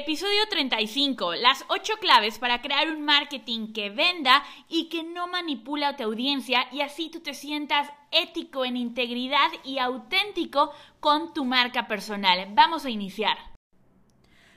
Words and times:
Episodio 0.00 0.46
35. 0.48 1.34
Las 1.34 1.64
8 1.66 1.94
claves 2.00 2.38
para 2.38 2.62
crear 2.62 2.88
un 2.88 3.04
marketing 3.04 3.72
que 3.72 3.90
venda 3.90 4.44
y 4.68 4.88
que 4.88 5.02
no 5.02 5.26
manipula 5.26 5.88
a 5.88 5.96
tu 5.96 6.04
audiencia 6.04 6.68
y 6.70 6.82
así 6.82 7.10
tú 7.10 7.18
te 7.18 7.34
sientas 7.34 7.90
ético, 8.12 8.64
en 8.64 8.76
integridad 8.76 9.48
y 9.64 9.78
auténtico 9.78 10.70
con 11.00 11.34
tu 11.34 11.44
marca 11.44 11.88
personal. 11.88 12.46
Vamos 12.52 12.84
a 12.84 12.90
iniciar. 12.90 13.47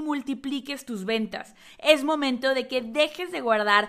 multipliques 0.00 0.84
tus 0.84 1.04
ventas. 1.04 1.54
Es 1.78 2.04
momento 2.04 2.54
de 2.54 2.68
que 2.68 2.82
dejes 2.82 3.32
de 3.32 3.40
guardar 3.40 3.88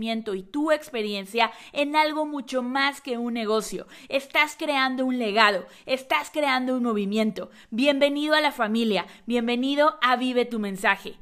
y 0.01 0.41
tu 0.41 0.71
experiencia 0.71 1.51
en 1.73 1.95
algo 1.95 2.25
mucho 2.25 2.63
más 2.63 3.01
que 3.01 3.19
un 3.19 3.35
negocio. 3.35 3.85
Estás 4.09 4.55
creando 4.57 5.05
un 5.05 5.19
legado, 5.19 5.67
estás 5.85 6.31
creando 6.31 6.75
un 6.75 6.83
movimiento. 6.83 7.51
Bienvenido 7.69 8.33
a 8.33 8.41
la 8.41 8.51
familia, 8.51 9.05
bienvenido 9.27 9.99
a 10.01 10.15
Vive 10.15 10.45
tu 10.45 10.57
mensaje. 10.57 11.17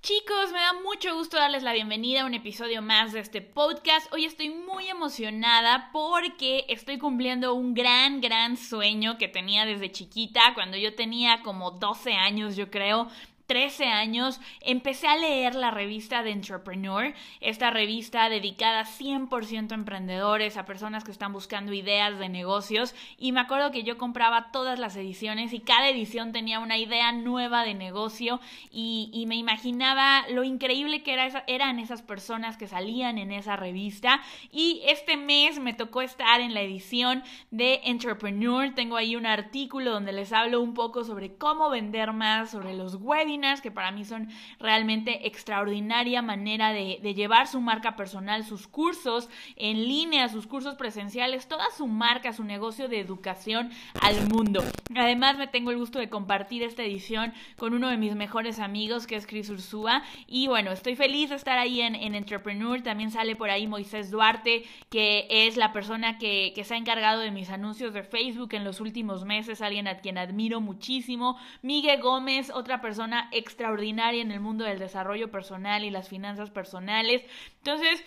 Chicos, 0.00 0.50
me 0.52 0.60
da 0.60 0.72
mucho 0.82 1.14
gusto 1.14 1.36
darles 1.36 1.62
la 1.62 1.74
bienvenida 1.74 2.22
a 2.22 2.24
un 2.26 2.32
episodio 2.32 2.80
más 2.80 3.12
de 3.12 3.20
este 3.20 3.42
podcast. 3.42 4.10
Hoy 4.10 4.24
estoy 4.24 4.48
muy 4.48 4.88
emocionada 4.88 5.90
porque 5.92 6.64
estoy 6.68 6.96
cumpliendo 6.96 7.52
un 7.52 7.74
gran, 7.74 8.22
gran 8.22 8.56
sueño 8.56 9.18
que 9.18 9.28
tenía 9.28 9.66
desde 9.66 9.92
chiquita, 9.92 10.54
cuando 10.54 10.78
yo 10.78 10.94
tenía 10.94 11.42
como 11.42 11.72
12 11.72 12.14
años, 12.14 12.56
yo 12.56 12.70
creo. 12.70 13.08
13 13.48 13.86
años 13.86 14.42
empecé 14.60 15.08
a 15.08 15.16
leer 15.16 15.54
la 15.54 15.70
revista 15.70 16.22
de 16.22 16.32
Entrepreneur, 16.32 17.14
esta 17.40 17.70
revista 17.70 18.28
dedicada 18.28 18.84
100% 18.84 19.72
a 19.72 19.74
emprendedores, 19.74 20.58
a 20.58 20.66
personas 20.66 21.02
que 21.02 21.10
están 21.10 21.32
buscando 21.32 21.72
ideas 21.72 22.18
de 22.18 22.28
negocios 22.28 22.94
y 23.16 23.32
me 23.32 23.40
acuerdo 23.40 23.70
que 23.70 23.84
yo 23.84 23.96
compraba 23.96 24.52
todas 24.52 24.78
las 24.78 24.96
ediciones 24.96 25.54
y 25.54 25.60
cada 25.60 25.88
edición 25.88 26.32
tenía 26.32 26.60
una 26.60 26.76
idea 26.76 27.10
nueva 27.12 27.64
de 27.64 27.72
negocio 27.72 28.38
y, 28.70 29.24
me 29.28 29.36
imaginaba 29.36 30.26
lo 30.28 30.44
increíble 30.44 31.02
que 31.02 31.12
era 31.12 31.44
eran 31.46 31.78
esas 31.78 32.02
personas 32.02 32.56
que 32.56 32.68
salían 32.68 33.18
en 33.18 33.32
esa 33.32 33.56
revista 33.56 34.20
y 34.52 34.82
este 34.86 35.16
mes 35.16 35.58
me 35.58 35.74
tocó 35.74 36.02
estar 36.02 36.40
en 36.40 36.54
la 36.54 36.60
edición 36.60 37.22
de 37.50 37.80
Entrepreneur, 37.84 38.74
tengo 38.74 38.96
ahí 38.96 39.16
un 39.16 39.26
artículo 39.26 39.90
donde 39.90 40.12
les 40.12 40.32
hablo 40.32 40.60
un 40.60 40.74
poco 40.74 41.04
sobre 41.04 41.36
cómo 41.36 41.70
vender 41.70 42.12
más, 42.12 42.50
sobre 42.50 42.74
los 42.74 42.96
webinars, 42.96 43.37
que 43.62 43.70
para 43.70 43.92
mí 43.92 44.04
son 44.04 44.28
realmente 44.58 45.26
extraordinaria 45.28 46.22
manera 46.22 46.72
de, 46.72 46.98
llevar 47.14 47.46
su 47.46 47.60
marca 47.60 47.94
personal, 47.96 48.44
sus 48.44 48.66
cursos 48.66 49.28
en 49.56 49.84
línea, 49.84 50.28
sus 50.28 50.46
cursos 50.46 50.74
presenciales, 50.74 51.46
toda 51.46 51.70
su 51.70 51.86
marca, 51.86 52.32
su 52.32 52.44
negocio 52.44 52.88
de 52.88 53.00
educación 53.00 53.70
al 54.02 54.28
mundo. 54.28 54.62
Además, 54.94 55.38
me 55.38 55.46
tengo 55.46 55.70
el 55.70 55.78
gusto 55.78 55.98
de 55.98 56.08
compartir 56.08 56.62
esta 56.62 56.82
edición 56.82 57.32
con 57.56 57.74
uno 57.74 57.88
de 57.88 57.96
mis 57.96 58.14
mejores 58.14 58.58
amigos, 58.58 59.06
que 59.06 59.16
es 59.16 59.26
Chris 59.26 59.50
Ursúa. 59.50 60.02
Y 60.26 60.48
bueno, 60.48 60.72
estoy 60.72 60.96
feliz 60.96 61.30
de 61.30 61.36
estar 61.36 61.58
ahí 61.58 61.80
en, 61.80 61.96
Entrepreneur. 62.18 62.82
También 62.82 63.10
sale 63.10 63.36
por 63.36 63.50
ahí 63.50 63.68
Moisés 63.68 64.10
Duarte, 64.10 64.64
que 64.90 65.26
es 65.30 65.56
la 65.56 65.72
persona 65.72 66.18
que, 66.18 66.52
que 66.54 66.64
se 66.64 66.74
ha 66.74 66.76
encargado 66.76 67.20
de 67.20 67.30
mis 67.30 67.50
anuncios 67.50 67.94
de 67.94 68.02
Facebook 68.02 68.54
en 68.54 68.64
los 68.64 68.80
últimos 68.80 69.24
meses, 69.24 69.62
alguien 69.62 69.86
a 69.86 69.98
quien 69.98 70.18
admiro 70.18 70.60
muchísimo. 70.60 71.38
Miguel 71.62 72.00
Gómez, 72.00 72.50
otra 72.50 72.80
persona 72.80 73.27
extraordinaria 73.32 74.22
en 74.22 74.30
el 74.30 74.40
mundo 74.40 74.64
del 74.64 74.78
desarrollo 74.78 75.30
personal 75.30 75.84
y 75.84 75.90
las 75.90 76.08
finanzas 76.08 76.50
personales. 76.50 77.22
Entonces, 77.58 78.04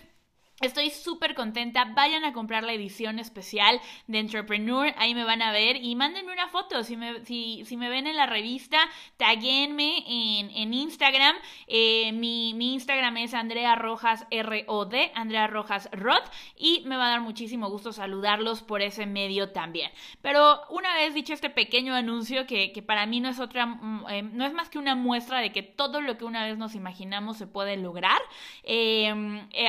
Estoy 0.61 0.91
súper 0.91 1.33
contenta. 1.33 1.85
Vayan 1.85 2.23
a 2.23 2.33
comprar 2.33 2.63
la 2.63 2.73
edición 2.73 3.17
especial 3.17 3.81
de 4.05 4.19
Entrepreneur. 4.19 4.93
Ahí 4.97 5.15
me 5.15 5.23
van 5.23 5.41
a 5.41 5.51
ver 5.51 5.77
y 5.77 5.95
mándenme 5.95 6.31
una 6.31 6.49
foto. 6.49 6.83
Si 6.83 6.95
me, 6.95 7.25
si, 7.25 7.65
si 7.65 7.77
me 7.77 7.89
ven 7.89 8.05
en 8.05 8.15
la 8.15 8.27
revista, 8.27 8.77
taguenme 9.17 10.03
en, 10.07 10.51
en 10.51 10.73
Instagram. 10.75 11.35
Eh, 11.65 12.11
mi, 12.11 12.53
mi, 12.53 12.75
Instagram 12.75 13.17
es 13.17 13.33
Andrea 13.33 13.73
Rojas 13.75 14.27
R-O-D, 14.29 15.11
Andrea 15.15 15.47
Rojas 15.47 15.89
Rod. 15.93 16.21
Y 16.55 16.83
me 16.85 16.95
va 16.95 17.07
a 17.07 17.09
dar 17.09 17.21
muchísimo 17.21 17.67
gusto 17.67 17.91
saludarlos 17.91 18.61
por 18.61 18.83
ese 18.83 19.07
medio 19.07 19.49
también. 19.49 19.89
Pero 20.21 20.61
una 20.69 20.93
vez 20.93 21.15
dicho 21.15 21.33
este 21.33 21.49
pequeño 21.49 21.95
anuncio, 21.95 22.45
que, 22.45 22.71
que 22.71 22.83
para 22.83 23.07
mí 23.07 23.19
no 23.19 23.29
es 23.29 23.39
otra, 23.39 23.65
mm, 23.65 24.05
eh, 24.11 24.21
no 24.21 24.45
es 24.45 24.53
más 24.53 24.69
que 24.69 24.77
una 24.77 24.93
muestra 24.93 25.39
de 25.39 25.51
que 25.51 25.63
todo 25.63 26.01
lo 26.01 26.19
que 26.19 26.25
una 26.25 26.45
vez 26.45 26.59
nos 26.59 26.75
imaginamos 26.75 27.37
se 27.37 27.47
puede 27.47 27.77
lograr. 27.77 28.21
Eh, 28.61 29.11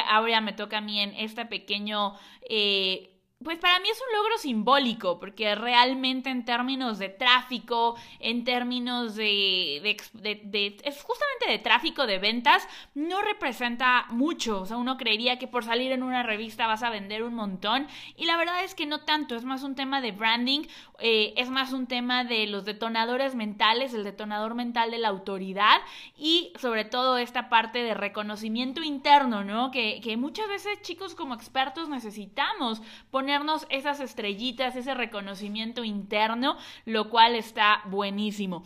ahora 0.06 0.42
me 0.42 0.52
toca 0.52 0.81
también 0.82 1.14
este 1.16 1.46
pequeño 1.46 2.14
eh, 2.48 3.12
pues 3.42 3.58
para 3.58 3.78
mí 3.80 3.88
es 3.88 4.00
un 4.00 4.16
logro 4.16 4.38
simbólico, 4.38 5.18
porque 5.18 5.54
realmente 5.54 6.30
en 6.30 6.44
términos 6.44 6.98
de 6.98 7.08
tráfico, 7.08 7.96
en 8.20 8.44
términos 8.44 9.16
de, 9.16 9.80
de, 10.12 10.76
es 10.84 11.02
justamente 11.02 11.48
de 11.48 11.58
tráfico 11.58 12.06
de 12.06 12.18
ventas, 12.18 12.66
no 12.94 13.20
representa 13.22 14.06
mucho. 14.10 14.60
O 14.60 14.66
sea, 14.66 14.76
uno 14.76 14.96
creería 14.96 15.38
que 15.38 15.48
por 15.48 15.64
salir 15.64 15.92
en 15.92 16.02
una 16.02 16.22
revista 16.22 16.66
vas 16.66 16.82
a 16.82 16.90
vender 16.90 17.22
un 17.22 17.34
montón, 17.34 17.86
y 18.16 18.26
la 18.26 18.36
verdad 18.36 18.64
es 18.64 18.74
que 18.74 18.86
no 18.86 19.00
tanto, 19.00 19.34
es 19.34 19.44
más 19.44 19.62
un 19.62 19.74
tema 19.74 20.00
de 20.00 20.12
branding, 20.12 20.62
eh, 21.02 21.34
es 21.36 21.50
más 21.50 21.72
un 21.72 21.86
tema 21.86 22.24
de 22.24 22.46
los 22.46 22.64
detonadores 22.64 23.34
mentales, 23.34 23.92
el 23.92 24.04
detonador 24.04 24.54
mental 24.54 24.90
de 24.90 24.98
la 24.98 25.08
autoridad, 25.08 25.80
y 26.16 26.52
sobre 26.58 26.84
todo 26.84 27.18
esta 27.18 27.50
parte 27.50 27.82
de 27.82 27.92
reconocimiento 27.92 28.82
interno, 28.82 29.44
¿no? 29.44 29.70
Que, 29.70 30.00
que 30.00 30.16
muchas 30.16 30.48
veces 30.48 30.80
chicos 30.80 31.14
como 31.14 31.34
expertos 31.34 31.88
necesitamos 31.90 32.80
poner 33.10 33.42
esas 33.70 34.00
estrellitas, 34.00 34.76
ese 34.76 34.94
reconocimiento 34.94 35.84
interno, 35.84 36.56
lo 36.84 37.10
cual 37.10 37.34
está 37.34 37.82
buenísimo. 37.86 38.62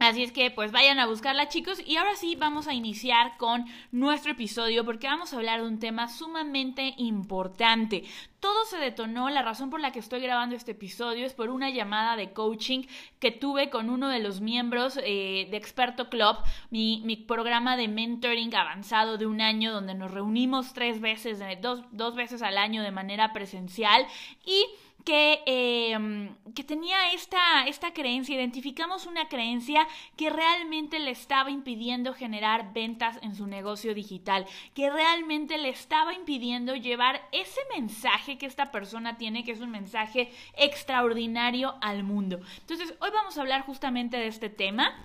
Así 0.00 0.22
es 0.22 0.32
que 0.32 0.50
pues 0.50 0.72
vayan 0.72 0.98
a 0.98 1.06
buscarla 1.06 1.48
chicos 1.48 1.82
y 1.86 1.96
ahora 1.98 2.16
sí 2.16 2.34
vamos 2.34 2.66
a 2.66 2.72
iniciar 2.72 3.36
con 3.36 3.66
nuestro 3.92 4.32
episodio 4.32 4.82
porque 4.82 5.06
vamos 5.06 5.34
a 5.34 5.36
hablar 5.36 5.60
de 5.60 5.68
un 5.68 5.78
tema 5.78 6.08
sumamente 6.08 6.94
importante. 6.96 8.04
Todo 8.40 8.64
se 8.64 8.78
detonó, 8.78 9.28
la 9.28 9.42
razón 9.42 9.68
por 9.68 9.78
la 9.78 9.92
que 9.92 9.98
estoy 9.98 10.22
grabando 10.22 10.56
este 10.56 10.70
episodio 10.70 11.26
es 11.26 11.34
por 11.34 11.50
una 11.50 11.68
llamada 11.68 12.16
de 12.16 12.32
coaching 12.32 12.84
que 13.18 13.30
tuve 13.30 13.68
con 13.68 13.90
uno 13.90 14.08
de 14.08 14.20
los 14.20 14.40
miembros 14.40 14.98
eh, 15.04 15.46
de 15.50 15.56
Experto 15.58 16.08
Club, 16.08 16.38
mi, 16.70 17.02
mi, 17.04 17.16
programa 17.16 17.76
de 17.76 17.88
mentoring 17.88 18.54
avanzado 18.54 19.18
de 19.18 19.26
un 19.26 19.42
año 19.42 19.70
donde 19.70 19.94
nos 19.94 20.10
reunimos 20.10 20.72
tres 20.72 21.02
veces, 21.02 21.42
dos, 21.60 21.82
dos 21.92 22.14
veces 22.14 22.40
al 22.40 22.56
año 22.56 22.82
de 22.82 22.90
manera 22.90 23.34
presencial 23.34 24.06
y 24.46 24.64
que, 25.04 25.42
em, 25.46 26.34
que 26.54 26.64
tenía 26.64 27.12
esta, 27.12 27.66
esta 27.66 27.92
creencia, 27.92 28.34
identificamos 28.34 29.06
una 29.06 29.28
creencia 29.28 29.86
que 30.16 30.30
realmente 30.30 30.98
le 30.98 31.10
estaba 31.10 31.50
impidiendo 31.50 32.14
generar 32.14 32.72
ventas 32.72 33.18
en 33.22 33.34
su 33.34 33.46
negocio 33.46 33.94
digital, 33.94 34.46
que 34.74 34.90
realmente 34.90 35.58
le 35.58 35.70
estaba 35.70 36.14
impidiendo 36.14 36.74
llevar 36.74 37.28
ese 37.32 37.60
mensaje 37.74 38.38
que 38.38 38.46
esta 38.46 38.70
persona 38.70 39.16
tiene, 39.16 39.44
que 39.44 39.52
es 39.52 39.60
un 39.60 39.70
mensaje 39.70 40.32
extraordinario 40.56 41.76
al 41.80 42.02
mundo. 42.02 42.40
Entonces, 42.60 42.94
hoy 43.00 43.10
vamos 43.12 43.36
a 43.36 43.40
hablar 43.40 43.62
justamente 43.62 44.16
de 44.16 44.26
este 44.26 44.50
tema. 44.50 45.04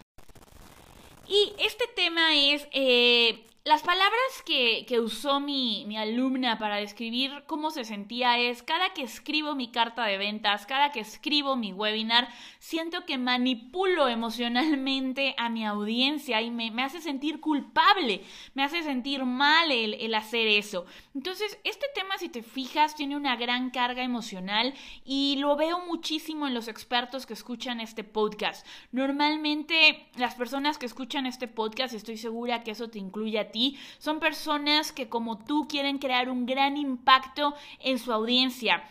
Y 1.27 1.53
este 1.57 1.85
tema 1.95 2.35
es 2.35 2.67
eh, 2.71 3.47
las 3.65 3.81
palabras 3.81 4.43
que, 4.45 4.85
usó 4.99 5.39
mi, 5.39 5.85
mi, 5.87 5.97
alumna 5.97 6.59
para 6.59 6.75
describir 6.75 7.45
cómo 7.47 7.71
se 7.71 7.83
sentía 7.83 8.37
es, 8.37 8.61
cada 8.61 8.93
que 8.93 9.01
escribo 9.01 9.55
mi 9.55 9.71
carta 9.71 10.05
de 10.05 10.19
ventas, 10.19 10.67
cada 10.67 10.91
que 10.91 10.99
escribo 10.99 11.55
mi 11.55 11.73
webinar, 11.73 12.29
siento 12.59 13.07
que 13.07 13.17
manipulo 13.17 14.07
emocionalmente 14.07 15.33
a 15.39 15.49
mi 15.49 15.65
audiencia 15.65 16.43
y 16.43 16.51
me, 16.51 16.71
hace 16.83 17.01
sentir 17.01 17.39
culpable, 17.39 18.21
me 18.53 18.63
hace 18.63 18.83
sentir 18.83 19.25
mal 19.25 19.71
el, 19.71 19.95
el 19.95 20.13
hacer 20.13 20.47
eso. 20.47 20.85
Entonces, 21.15 21.57
este 21.63 21.87
tema, 21.95 22.19
si 22.19 22.29
te 22.29 22.43
fijas, 22.43 22.93
tiene 22.93 23.17
una 23.17 23.35
gran 23.35 23.71
carga 23.71 24.03
emocional 24.03 24.75
y 25.03 25.37
lo 25.37 25.55
veo 25.55 25.83
muchísimo 25.87 26.45
en 26.45 26.53
los 26.53 26.67
expertos 26.67 27.25
que 27.25 27.33
escuchan 27.33 27.79
este 27.79 28.03
podcast. 28.03 28.63
Normalmente, 28.91 30.07
las 30.17 30.35
personas 30.35 30.77
que 30.77 30.85
escuchan 30.85 31.25
este 31.25 31.47
podcast, 31.47 31.95
estoy 31.95 32.17
segura 32.17 32.63
que 32.63 32.69
eso 32.69 32.89
te 32.89 32.99
incluye 32.99 33.39
a 33.39 33.51
ti, 33.51 33.54
son 33.97 34.19
personas 34.19 34.91
que 34.91 35.09
como 35.09 35.37
tú 35.37 35.67
quieren 35.67 35.97
crear 35.97 36.29
un 36.29 36.45
gran 36.45 36.77
impacto 36.77 37.55
en 37.79 37.99
su 37.99 38.11
audiencia 38.11 38.83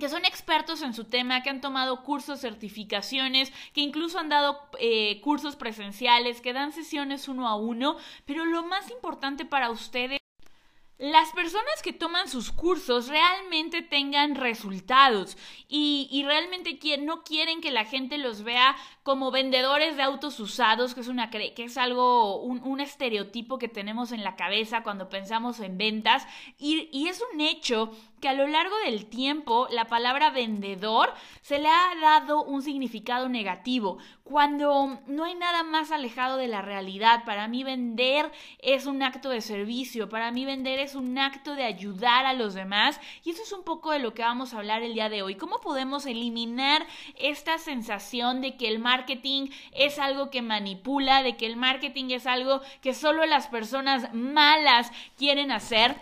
que 0.00 0.08
son 0.08 0.24
expertos 0.24 0.82
en 0.82 0.94
su 0.94 1.04
tema, 1.04 1.42
que 1.42 1.50
han 1.50 1.60
tomado 1.60 2.02
cursos, 2.02 2.40
certificaciones, 2.40 3.52
que 3.74 3.82
incluso 3.82 4.18
han 4.18 4.30
dado 4.30 4.58
eh, 4.78 5.20
cursos 5.20 5.56
presenciales, 5.56 6.40
que 6.40 6.54
dan 6.54 6.72
sesiones 6.72 7.28
uno 7.28 7.46
a 7.46 7.54
uno, 7.54 7.98
pero 8.24 8.46
lo 8.46 8.64
más 8.64 8.90
importante 8.90 9.44
para 9.44 9.70
ustedes 9.70 10.20
las 11.00 11.30
personas 11.32 11.80
que 11.82 11.94
toman 11.94 12.28
sus 12.28 12.52
cursos 12.52 13.08
realmente 13.08 13.80
tengan 13.80 14.34
resultados 14.34 15.38
y, 15.66 16.22
realmente 16.26 16.78
no 16.98 17.22
quieren 17.22 17.62
que 17.62 17.70
la 17.70 17.86
gente 17.86 18.18
los 18.18 18.42
vea 18.42 18.76
como 19.10 19.32
vendedores 19.32 19.96
de 19.96 20.04
autos 20.04 20.38
usados, 20.38 20.94
que 20.94 21.00
es, 21.00 21.08
una, 21.08 21.30
que 21.30 21.52
es 21.56 21.76
algo, 21.76 22.36
un, 22.36 22.78
estereotipo 22.78 23.58
que 23.58 23.66
tenemos 23.66 24.12
en 24.12 24.22
la 24.22 24.36
cabeza 24.36 24.84
cuando 24.84 25.08
pensamos 25.08 25.58
en 25.58 25.76
ventas. 25.76 26.24
Y, 26.60 26.88
y 26.92 27.08
es 27.08 27.20
un 27.32 27.40
hecho 27.40 27.90
que 28.20 28.28
a 28.28 28.34
lo 28.34 28.46
largo 28.46 28.76
del 28.84 29.06
tiempo 29.06 29.66
la 29.70 29.86
palabra 29.86 30.30
vendedor 30.30 31.12
se 31.42 31.58
le 31.58 31.68
ha 31.68 31.94
dado 32.00 32.44
un 32.44 32.62
significado 32.62 33.28
negativo, 33.28 33.98
cuando 34.22 35.00
no 35.06 35.24
hay 35.24 35.34
nada 35.34 35.64
más 35.64 35.90
alejado 35.90 36.36
de 36.36 36.46
la 36.46 36.62
realidad. 36.62 37.24
Para 37.24 37.48
mí 37.48 37.64
vender 37.64 38.30
es 38.60 38.86
un 38.86 39.02
acto 39.02 39.30
de 39.30 39.40
servicio, 39.40 40.08
para 40.08 40.30
mí 40.30 40.44
vender 40.44 40.78
es 40.78 40.94
un 40.94 41.18
acto 41.18 41.56
de 41.56 41.64
ayudar 41.64 42.26
a 42.26 42.34
los 42.34 42.54
demás 42.54 43.00
y 43.24 43.30
eso 43.30 43.42
es 43.42 43.52
un 43.52 43.64
poco 43.64 43.90
de 43.90 43.98
lo 43.98 44.14
que 44.14 44.22
vamos 44.22 44.54
a 44.54 44.58
hablar 44.58 44.82
el 44.82 44.94
día 44.94 45.08
de 45.08 45.22
hoy. 45.22 45.34
¿Cómo 45.34 45.60
podemos 45.60 46.06
eliminar 46.06 46.86
esta 47.16 47.58
sensación 47.58 48.40
de 48.40 48.56
que 48.56 48.68
el 48.68 48.78
marketing 49.00 49.48
es 49.72 49.98
algo 49.98 50.30
que 50.30 50.42
manipula, 50.42 51.22
de 51.22 51.36
que 51.36 51.46
el 51.46 51.56
marketing 51.56 52.10
es 52.10 52.26
algo 52.26 52.60
que 52.82 52.92
solo 52.92 53.24
las 53.24 53.46
personas 53.48 54.12
malas 54.12 54.90
quieren 55.16 55.50
hacer? 55.52 55.96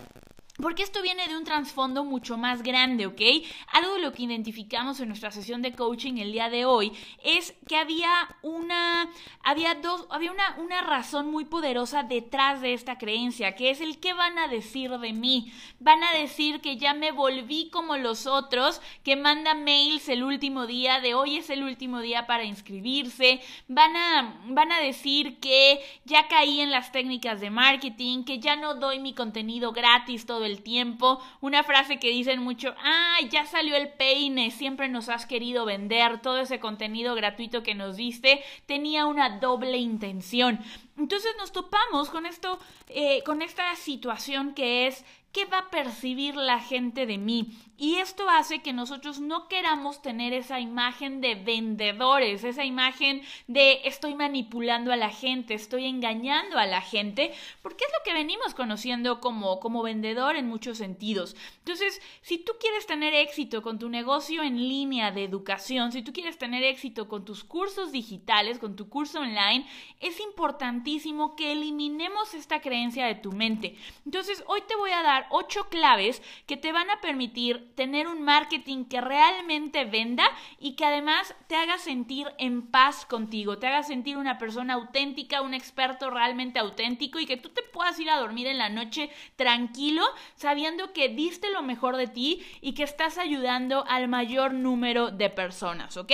Porque 0.61 0.83
esto 0.83 1.03
viene 1.03 1.29
de 1.29 1.37
un 1.37 1.45
trasfondo 1.45 2.03
mucho 2.03 2.37
más 2.37 2.65
grande, 2.65 3.07
¿ok? 3.07 3.21
Algo 3.69 3.95
de 3.95 4.01
lo 4.01 4.13
que 4.13 4.25
identificamos 4.25 4.99
en 4.99 5.07
nuestra 5.07 5.31
sesión 5.31 5.63
de 5.63 5.73
coaching 5.73 6.15
el 6.19 6.33
día 6.33 6.51
de 6.51 6.65
hoy 6.65 6.93
es 7.23 7.55
que 7.69 7.77
había 7.77 8.11
una, 8.43 9.09
había 9.45 9.77
dos, 9.77 10.09
había 10.11 10.33
una, 10.33 10.57
una 10.59 10.81
razón 10.81 11.31
muy 11.31 11.45
poderosa 11.45 12.03
detrás 12.03 12.61
de 12.61 12.75
esta 12.75 12.99
creencia, 12.99 13.55
que 13.55 13.71
es 13.71 13.81
el 13.81 14.01
qué 14.01 14.15
van 14.15 14.37
a 14.37 14.49
decir 14.49 14.91
de 14.91 15.13
mí. 15.13 15.53
Van 15.79 16.03
a 16.03 16.11
decir 16.11 16.61
que 16.61 16.77
ya 16.77 16.93
me 16.93 17.13
volví 17.13 17.71
como 17.71 17.97
los 17.97 18.27
otros, 18.27 18.81
que 19.05 19.15
mandan 19.15 19.63
mails 19.63 20.09
el 20.09 20.25
último 20.25 20.67
día, 20.67 20.99
de 20.99 21.15
hoy 21.15 21.37
es 21.37 21.51
el 21.51 21.63
último 21.63 22.01
día 22.01 22.27
para 22.27 22.43
inscribirse. 22.43 23.41
Van 23.69 23.97
a, 23.97 24.41
van 24.49 24.73
a 24.73 24.81
decir 24.81 25.39
que 25.39 25.79
ya 26.05 26.27
caí 26.27 26.61
en 26.61 26.73
las 26.73 26.91
técnicas 26.91 27.41
de 27.41 27.51
marketing, 27.51 28.25
que 28.25 28.41
ya 28.41 28.57
no 28.57 28.75
doy 28.75 28.99
mi 28.99 29.15
contenido 29.15 29.71
gratis 29.71 30.27
todo 30.27 30.48
tiempo. 30.62 31.21
Una 31.41 31.62
frase 31.62 31.99
que 31.99 32.11
dicen 32.11 32.43
mucho, 32.43 32.75
ah, 32.83 33.19
ya 33.31 33.45
salió 33.45 33.77
el 33.77 33.91
peine, 33.91 34.50
siempre 34.50 34.89
nos 34.89 35.09
has 35.09 35.27
querido 35.27 35.67
vender, 35.67 36.21
todo 36.23 36.39
ese 36.39 36.59
contenido 36.59 37.15
gratuito 37.15 37.62
que 37.62 37.75
nos 37.75 37.97
diste 37.97 38.43
tenía 38.67 39.05
una 39.05 39.39
doble 39.39 39.77
intención. 39.77 40.61
Entonces 40.97 41.31
nos 41.39 41.53
topamos 41.53 42.11
con 42.11 42.27
esto, 42.27 42.59
eh, 42.89 43.23
con 43.25 43.43
esta 43.43 43.75
situación 43.77 44.55
que 44.55 44.89
es 44.89 45.05
¿qué 45.38 45.44
va 45.44 45.58
a 45.58 45.70
percibir 45.70 46.35
la 46.35 46.58
gente 46.58 47.06
de 47.06 47.17
mí? 47.17 47.56
Y 47.81 47.99
esto 47.99 48.29
hace 48.29 48.58
que 48.58 48.73
nosotros 48.73 49.20
no 49.20 49.46
queramos 49.46 50.02
tener 50.02 50.32
esa 50.32 50.58
imagen 50.58 51.20
de 51.20 51.37
vendedores, 51.37 52.43
esa 52.43 52.64
imagen 52.64 53.23
de 53.46 53.82
estoy 53.85 54.17
manipulando 54.17 54.90
a 54.93 54.96
la 54.96 55.11
gente, 55.11 55.55
estoy 55.55 55.87
engañando 55.87 56.58
a 56.58 56.67
la 56.67 56.81
gente, 56.81 57.32
porque 57.62 57.85
es 57.85 57.93
lo 57.96 58.02
que 58.05 58.19
venimos 58.19 58.52
conociendo 58.55 59.20
como, 59.20 59.61
como 59.61 59.85
vendedor 59.85 60.35
en 60.35 60.49
muchos 60.49 60.79
sentidos. 60.79 61.37
Entonces, 61.61 62.02
si 62.20 62.38
tú 62.38 62.55
quieres 62.58 62.85
tener 62.87 63.14
éxito 63.14 63.62
con 63.62 63.79
tu 63.79 63.88
negocio 63.88 64.43
en 64.43 64.56
línea 64.56 65.12
de 65.12 65.23
educación, 65.23 65.93
si 65.93 66.02
tú 66.02 66.12
quieres 66.12 66.37
tener 66.37 66.64
éxito 66.64 67.06
con 67.06 67.25
tus 67.25 67.44
cursos 67.44 67.93
digitales, 67.93 68.58
con 68.58 68.75
tu 68.75 68.88
curso 68.88 69.20
online, 69.20 69.69
es 70.00 70.19
importantísimo 70.19 71.37
que 71.37 71.52
eliminemos 71.52 72.35
esta 72.35 72.61
creencia 72.61 73.06
de 73.06 73.14
tu 73.14 73.31
mente. 73.31 73.76
Entonces, 74.05 74.43
hoy 74.49 74.62
te 74.67 74.75
voy 74.75 74.90
a 74.90 75.05
dar 75.05 75.28
ocho 75.31 75.69
claves 75.69 76.23
que 76.47 76.57
te 76.57 76.73
van 76.73 76.91
a 76.91 77.01
permitir 77.01 77.75
tener 77.75 78.09
un 78.09 78.23
marketing 78.23 78.85
que 78.85 79.01
realmente 79.01 79.85
venda 79.85 80.25
y 80.59 80.75
que 80.75 80.85
además 80.85 81.35
te 81.47 81.57
haga 81.57 81.79
sentir 81.79 82.29
en 82.39 82.67
paz 82.67 83.07
contigo, 83.07 83.59
te 83.59 83.67
haga 83.67 83.83
sentir 83.83 84.17
una 84.17 84.39
persona 84.39 84.75
auténtica, 84.75 85.43
un 85.43 85.55
experto 85.55 86.11
realmente 86.11 86.59
auténtico 86.59 87.19
y 87.19 87.27
que 87.27 87.37
tú 87.37 87.49
te 87.51 87.63
puedas 87.63 87.99
ir 88.01 88.11
a 88.11 88.19
dormir 88.19 88.47
en 88.47 88.59
la 88.59 88.69
noche 88.69 89.11
tranquilo 89.37 90.05
sabiendo 90.35 90.93
que 90.93 91.09
diste 91.09 91.51
lo 91.51 91.63
mejor 91.63 91.97
de 91.97 92.07
ti 92.07 92.45
y 92.61 92.75
que 92.75 92.83
estás 92.83 93.19
ayudando 93.19 93.85
al 93.89 94.09
mayor 94.09 94.53
número 94.53 95.11
de 95.11 95.31
personas, 95.31 95.97
¿ok? 95.97 96.13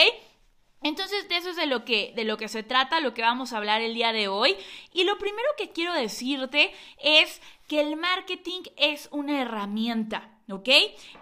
Entonces, 0.85 1.29
de 1.31 1.39
eso 1.39 1.51
es 1.51 1.57
de 1.57 1.67
lo 1.67 1.85
que 1.85 2.13
de 2.15 2.25
lo 2.25 2.37
que 2.37 2.47
se 2.47 2.63
trata, 2.63 3.01
lo 3.01 3.15
que 3.15 3.23
vamos 3.23 3.53
a 3.53 3.57
hablar 3.57 3.81
el 3.81 3.95
día 3.95 4.13
de 4.13 4.29
hoy. 4.29 4.55
Y 4.93 5.05
lo 5.05 5.19
primero 5.19 5.49
que 5.57 5.71
quiero 5.71 5.95
decirte 5.95 6.73
es 7.03 7.41
que 7.67 7.81
el 7.81 7.97
marketing 7.97 8.63
es 8.77 9.09
una 9.11 9.41
herramienta. 9.41 10.31
¿Ok? 10.51 10.69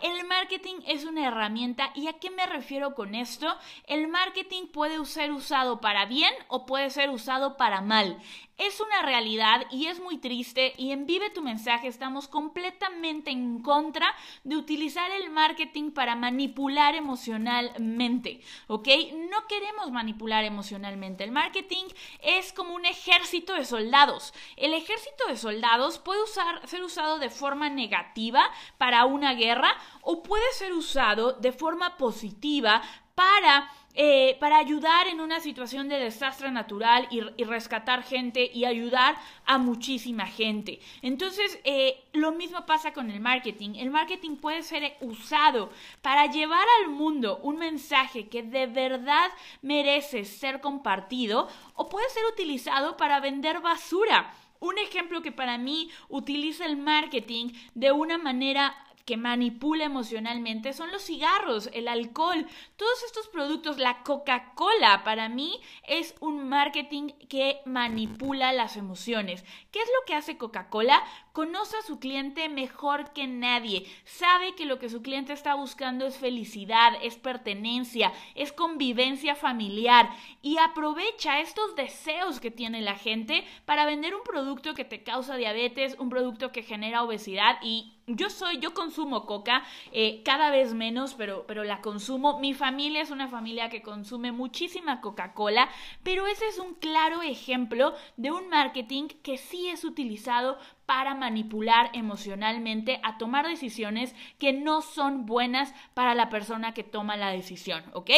El 0.00 0.26
marketing 0.26 0.80
es 0.84 1.04
una 1.04 1.28
herramienta 1.28 1.92
y 1.94 2.08
a 2.08 2.14
qué 2.14 2.28
me 2.30 2.44
refiero 2.44 2.96
con 2.96 3.14
esto? 3.14 3.46
El 3.86 4.08
marketing 4.08 4.66
puede 4.66 5.04
ser 5.06 5.30
usado 5.30 5.80
para 5.80 6.06
bien 6.06 6.34
o 6.48 6.66
puede 6.66 6.90
ser 6.90 7.08
usado 7.08 7.56
para 7.56 7.80
mal. 7.80 8.20
Es 8.58 8.80
una 8.80 9.02
realidad 9.02 9.66
y 9.70 9.86
es 9.86 9.98
muy 9.98 10.18
triste 10.18 10.74
y 10.76 10.92
en 10.92 11.06
Vive 11.06 11.30
tu 11.30 11.42
mensaje 11.42 11.88
estamos 11.88 12.28
completamente 12.28 13.30
en 13.30 13.62
contra 13.62 14.14
de 14.44 14.56
utilizar 14.56 15.10
el 15.10 15.30
marketing 15.30 15.90
para 15.90 16.14
manipular 16.16 16.94
emocionalmente, 16.94 18.40
¿ok? 18.68 18.88
No 19.30 19.46
queremos 19.48 19.90
manipular 19.90 20.44
emocionalmente. 20.44 21.24
El 21.24 21.32
marketing 21.32 21.84
es 22.20 22.52
como 22.52 22.74
un 22.74 22.84
ejército 22.84 23.54
de 23.54 23.64
soldados. 23.64 24.34
El 24.56 24.74
ejército 24.74 25.26
de 25.28 25.36
soldados 25.36 25.98
puede 25.98 26.20
ser 26.64 26.82
usado 26.82 27.18
de 27.18 27.30
forma 27.30 27.68
negativa 27.70 28.50
para 28.78 29.06
una 29.06 29.34
guerra 29.34 29.74
o 30.02 30.22
puede 30.22 30.50
ser 30.52 30.72
usado 30.72 31.32
de 31.32 31.52
forma 31.52 31.96
positiva 31.96 32.82
para 33.14 33.70
eh, 33.94 34.38
para 34.40 34.56
ayudar 34.56 35.06
en 35.08 35.20
una 35.20 35.40
situación 35.40 35.88
de 35.88 35.98
desastre 35.98 36.50
natural 36.50 37.08
y, 37.10 37.20
rescatar 37.44 38.02
gente 38.02 38.50
y 38.52 38.64
ayudar 38.64 39.16
a 39.44 39.58
muchísima 39.58 40.26
gente. 40.26 40.80
Entonces, 41.02 41.58
eh, 41.64 42.02
lo 42.14 42.32
mismo 42.32 42.64
pasa 42.64 42.94
con 42.94 43.10
el 43.10 43.20
marketing. 43.20 43.74
El 43.76 43.90
marketing 43.90 44.36
puede 44.36 44.62
ser 44.62 44.96
usado 45.00 45.70
para 46.00 46.26
llevar 46.26 46.66
al 46.80 46.90
mundo 46.90 47.38
un 47.42 47.58
mensaje 47.58 48.28
que 48.28 48.42
de 48.42 48.66
verdad 48.66 49.30
merece 49.60 50.24
ser 50.24 50.60
compartido 50.60 51.48
o 51.74 51.90
puede 51.90 52.08
ser 52.08 52.22
utilizado 52.32 52.96
para 52.96 53.20
vender 53.20 53.60
basura. 53.60 54.32
Un 54.58 54.78
ejemplo 54.78 55.20
que 55.22 55.32
para 55.32 55.58
mí 55.58 55.90
utiliza 56.08 56.64
el 56.64 56.76
marketing 56.76 57.50
de 57.74 57.92
una 57.92 58.16
manera 58.16 58.74
que 59.04 59.16
manipula 59.16 59.84
emocionalmente 59.84 60.72
son 60.72 60.92
los 60.92 61.02
cigarros, 61.02 61.70
el 61.72 61.88
alcohol, 61.88 62.46
todos 62.76 63.02
estos 63.04 63.28
productos. 63.28 63.78
La 63.78 64.02
Coca-Cola 64.02 65.02
para 65.04 65.28
mí 65.28 65.60
es 65.86 66.14
un 66.20 66.48
marketing 66.48 67.08
que 67.28 67.60
manipula 67.64 68.52
las 68.52 68.76
emociones. 68.76 69.44
¿Qué 69.70 69.80
es 69.80 69.86
lo 69.86 70.06
que 70.06 70.14
hace 70.14 70.38
Coca-Cola? 70.38 71.02
Conoce 71.32 71.76
a 71.78 71.82
su 71.82 71.98
cliente 71.98 72.48
mejor 72.50 73.12
que 73.12 73.26
nadie. 73.26 73.86
Sabe 74.04 74.54
que 74.54 74.66
lo 74.66 74.78
que 74.78 74.90
su 74.90 75.00
cliente 75.00 75.32
está 75.32 75.54
buscando 75.54 76.06
es 76.06 76.18
felicidad, 76.18 76.92
es 77.02 77.16
pertenencia, 77.16 78.12
es 78.34 78.52
convivencia 78.52 79.34
familiar 79.34 80.10
y 80.42 80.58
aprovecha 80.58 81.40
estos 81.40 81.74
deseos 81.74 82.38
que 82.38 82.50
tiene 82.50 82.82
la 82.82 82.96
gente 82.96 83.44
para 83.64 83.86
vender 83.86 84.14
un 84.14 84.22
producto 84.24 84.74
que 84.74 84.84
te 84.84 85.02
causa 85.02 85.36
diabetes, 85.36 85.96
un 85.98 86.10
producto 86.10 86.52
que 86.52 86.62
genera 86.62 87.02
obesidad 87.02 87.56
y 87.62 87.94
yo 88.06 88.30
soy, 88.30 88.58
yo 88.58 88.74
consumo 88.74 89.26
coca 89.26 89.62
eh, 89.92 90.22
cada 90.24 90.50
vez 90.50 90.74
menos, 90.74 91.14
pero, 91.14 91.44
pero 91.46 91.62
la 91.62 91.80
consumo. 91.80 92.40
Mi 92.40 92.52
familia 92.52 93.00
es 93.00 93.10
una 93.10 93.28
familia 93.28 93.68
que 93.68 93.80
consume 93.80 94.32
muchísima 94.32 95.00
Coca-Cola, 95.00 95.68
pero 96.02 96.26
ese 96.26 96.46
es 96.48 96.58
un 96.58 96.74
claro 96.74 97.22
ejemplo 97.22 97.94
de 98.16 98.32
un 98.32 98.48
marketing 98.48 99.06
que 99.22 99.38
sí 99.38 99.68
es 99.68 99.84
utilizado 99.84 100.58
para 100.86 101.14
manipular 101.14 101.90
emocionalmente 101.94 103.00
a 103.02 103.18
tomar 103.18 103.46
decisiones 103.46 104.14
que 104.38 104.52
no 104.52 104.82
son 104.82 105.26
buenas 105.26 105.74
para 105.94 106.14
la 106.14 106.28
persona 106.28 106.74
que 106.74 106.84
toma 106.84 107.16
la 107.16 107.30
decisión, 107.30 107.84
¿ok? 107.92 108.10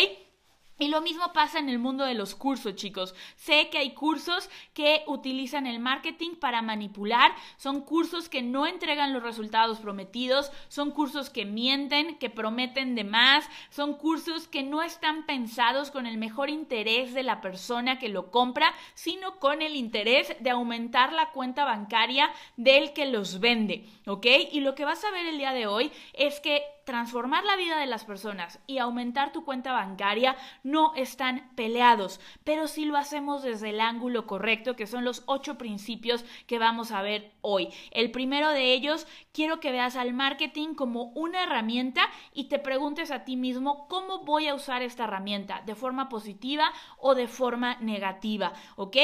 Y 0.77 0.89
lo 0.89 1.01
mismo 1.01 1.33
pasa 1.33 1.61
en 1.61 1.69
el 1.69 1.79
mundo 1.79 2.05
de 2.05 2.15
los 2.15 2.35
cursos, 2.35 2.75
chicos. 2.75 3.15
Sé 3.37 3.69
que 3.71 3.79
hay 3.79 3.95
cursos 3.95 4.51
que 4.73 5.05
utilizan 5.07 5.69
el 5.69 5.79
marketing 5.79 6.35
para 6.35 6.63
manipular, 6.63 7.33
son 7.57 7.83
cursos 7.83 8.29
que 8.29 8.43
no 8.43 8.67
entregan 8.67 9.13
los 9.13 9.23
resultados 9.23 9.79
prometidos, 9.79 10.51
son 10.67 10.91
cursos 10.91 11.31
que 11.31 11.45
mienten, 11.45 12.19
que 12.19 12.29
prometen 12.29 12.97
de 12.97 13.05
más, 13.05 13.49
son 13.71 13.95
cursos 13.95 14.49
que 14.49 14.65
no 14.65 14.83
están 14.83 15.27
pensados 15.27 15.93
con 15.93 16.07
el 16.07 16.19
mejor 16.19 16.51
interés 16.51 17.15
de 17.15 17.23
la 17.23 17.41
persona 17.41 18.01
que 18.01 18.09
lo 18.09 18.33
compra, 18.33 18.75
sino 18.95 19.39
con 19.39 19.63
el 19.63 19.77
interés 19.77 20.35
de 20.41 20.51
aumentar 20.51 21.13
la 21.13 21.31
cuenta 21.31 21.65
bancaria 21.65 22.33
del 22.57 22.93
que 22.93 23.07
los 23.07 23.39
vende, 23.39 23.87
¿ok? 24.07 24.27
Y 24.51 24.61
lo 24.61 24.75
que 24.75 24.85
vas 24.85 25.05
a 25.05 25.13
ver 25.13 25.27
el 25.27 25.39
día 25.39 25.53
de 25.53 25.69
hoy 25.69 25.93
es 26.15 26.41
que 26.41 26.63
transformar 26.85 27.45
la 27.45 27.57
vida 27.57 27.79
de 27.79 27.87
las 27.87 28.05
personas 28.05 28.61
y 28.67 28.79
aumentar 28.79 29.33
tu 29.33 29.45
cuenta 29.45 29.73
bancaria 29.73 30.37
no 30.63 30.95
están 30.95 31.51
peleados, 31.55 32.21
pero 32.45 32.69
si 32.69 32.85
lo 32.85 32.97
hacemos 32.97 33.43
desde 33.43 33.71
el 33.71 33.81
ángulo 33.81 34.27
correcto, 34.27 34.77
que 34.77 34.87
son 34.87 35.05
los 35.05 35.23
ocho 35.27 35.59
principios 35.59 36.25
que 36.47 36.59
vamos 36.59 36.93
a 36.93 37.03
ver 37.03 37.33
hoy. 37.41 37.69
El 37.91 38.11
primero 38.11 38.51
de 38.51 38.73
ellos, 38.73 39.07
quiero 39.33 39.61
que 39.61 39.73
veas 39.73 39.97
al 39.97 40.13
marketing 40.13 40.75
como 40.75 41.05
una 41.15 41.43
herramienta 41.43 42.09
y 42.33 42.45
te 42.45 42.59
preguntes 42.59 43.11
a 43.11 43.25
ti 43.25 43.37
mismo 43.37 43.89
cómo 43.89 44.25
voy 44.25 44.49
a 44.49 44.55
usar 44.55 44.83
esta 44.83 45.05
herramienta, 45.05 45.63
de 45.67 45.75
forma 45.75 46.09
positiva 46.09 46.73
o 46.99 47.15
de 47.15 47.29
forma 47.29 47.77
negativa, 47.77 48.53
¿ok? 48.77 48.97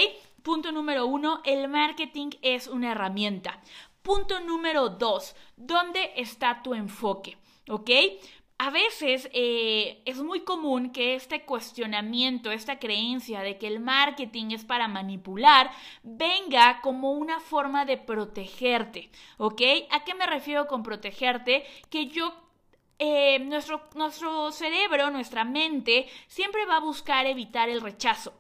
Punto 0.42 0.72
número 0.72 1.06
uno, 1.06 1.42
el 1.44 1.68
marketing 1.68 2.30
es 2.40 2.66
una 2.66 2.92
herramienta. 2.92 3.60
Punto 4.02 4.40
número 4.40 4.88
dos, 4.88 5.37
¿dónde 5.56 6.12
está 6.16 6.62
tu 6.62 6.72
enfoque? 6.72 7.37
¿Ok? 7.70 7.90
A 8.58 8.68
veces 8.68 9.30
eh, 9.32 10.02
es 10.04 10.18
muy 10.22 10.40
común 10.40 10.90
que 10.92 11.14
este 11.14 11.46
cuestionamiento, 11.46 12.50
esta 12.50 12.78
creencia 12.78 13.40
de 13.40 13.56
que 13.56 13.66
el 13.66 13.80
marketing 13.80 14.50
es 14.50 14.66
para 14.66 14.86
manipular, 14.86 15.70
venga 16.02 16.82
como 16.82 17.12
una 17.12 17.40
forma 17.40 17.86
de 17.86 17.96
protegerte, 17.96 19.10
¿ok? 19.38 19.62
¿A 19.90 20.04
qué 20.04 20.14
me 20.14 20.26
refiero 20.26 20.66
con 20.66 20.82
protegerte? 20.82 21.64
Que 21.88 22.08
yo 22.08 22.34
eh, 22.98 23.38
nuestro, 23.38 23.88
nuestro 23.94 24.52
cerebro, 24.52 25.10
nuestra 25.10 25.42
mente, 25.44 26.06
siempre 26.26 26.66
va 26.66 26.76
a 26.76 26.80
buscar 26.80 27.24
evitar 27.24 27.70
el 27.70 27.80
rechazo. 27.80 28.34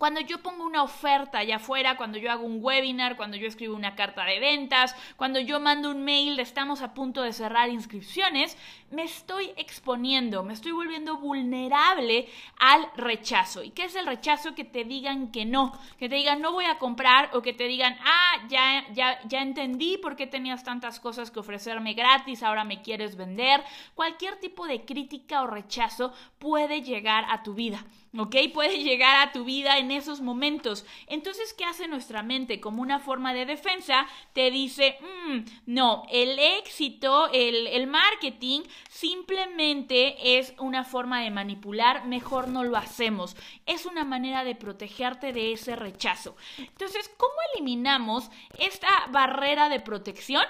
Cuando 0.00 0.20
yo 0.22 0.38
pongo 0.42 0.64
una 0.64 0.82
oferta 0.82 1.40
allá 1.40 1.56
afuera, 1.56 1.98
cuando 1.98 2.16
yo 2.16 2.32
hago 2.32 2.46
un 2.46 2.64
webinar, 2.64 3.18
cuando 3.18 3.36
yo 3.36 3.46
escribo 3.46 3.76
una 3.76 3.96
carta 3.96 4.24
de 4.24 4.40
ventas, 4.40 4.96
cuando 5.16 5.40
yo 5.40 5.60
mando 5.60 5.90
un 5.90 6.04
mail 6.04 6.40
estamos 6.40 6.80
a 6.80 6.94
punto 6.94 7.20
de 7.20 7.34
cerrar 7.34 7.68
inscripciones, 7.68 8.56
me 8.90 9.02
estoy 9.02 9.52
exponiendo, 9.58 10.42
me 10.42 10.54
estoy 10.54 10.72
volviendo 10.72 11.18
vulnerable 11.18 12.30
al 12.58 12.88
rechazo. 12.96 13.62
¿Y 13.62 13.72
qué 13.72 13.84
es 13.84 13.94
el 13.94 14.06
rechazo? 14.06 14.54
Que 14.54 14.64
te 14.64 14.84
digan 14.84 15.30
que 15.32 15.44
no, 15.44 15.78
que 15.98 16.08
te 16.08 16.14
digan 16.14 16.40
no 16.40 16.52
voy 16.52 16.64
a 16.64 16.78
comprar 16.78 17.28
o 17.34 17.42
que 17.42 17.52
te 17.52 17.64
digan, 17.64 17.94
ah, 18.02 18.46
ya, 18.48 18.86
ya, 18.94 19.20
ya 19.28 19.42
entendí 19.42 19.98
por 19.98 20.16
qué 20.16 20.26
tenías 20.26 20.64
tantas 20.64 20.98
cosas 20.98 21.30
que 21.30 21.40
ofrecerme 21.40 21.92
gratis, 21.92 22.42
ahora 22.42 22.64
me 22.64 22.80
quieres 22.80 23.16
vender. 23.16 23.62
Cualquier 23.94 24.36
tipo 24.36 24.66
de 24.66 24.82
crítica 24.86 25.42
o 25.42 25.46
rechazo 25.46 26.14
puede 26.38 26.80
llegar 26.80 27.26
a 27.28 27.42
tu 27.42 27.52
vida. 27.52 27.84
¿Ok? 28.16 28.36
Puede 28.52 28.82
llegar 28.82 29.26
a 29.26 29.32
tu 29.32 29.44
vida 29.44 29.78
en 29.78 29.90
esos 29.90 30.20
momentos. 30.20 30.84
Entonces, 31.06 31.54
¿qué 31.54 31.64
hace 31.64 31.88
nuestra 31.88 32.22
mente? 32.22 32.60
Como 32.60 32.82
una 32.82 32.98
forma 32.98 33.34
de 33.34 33.46
defensa, 33.46 34.06
te 34.32 34.50
dice, 34.50 34.98
mm, 35.00 35.38
no, 35.66 36.04
el 36.10 36.38
éxito, 36.38 37.30
el, 37.32 37.66
el 37.68 37.86
marketing 37.86 38.62
simplemente 38.88 40.38
es 40.38 40.54
una 40.58 40.84
forma 40.84 41.20
de 41.20 41.30
manipular, 41.30 42.06
mejor 42.06 42.48
no 42.48 42.64
lo 42.64 42.76
hacemos. 42.76 43.36
Es 43.66 43.86
una 43.86 44.04
manera 44.04 44.44
de 44.44 44.54
protegerte 44.54 45.32
de 45.32 45.52
ese 45.52 45.76
rechazo. 45.76 46.36
Entonces, 46.58 47.10
¿cómo 47.16 47.32
eliminamos 47.54 48.30
esta 48.58 48.88
barrera 49.10 49.68
de 49.68 49.80
protección? 49.80 50.44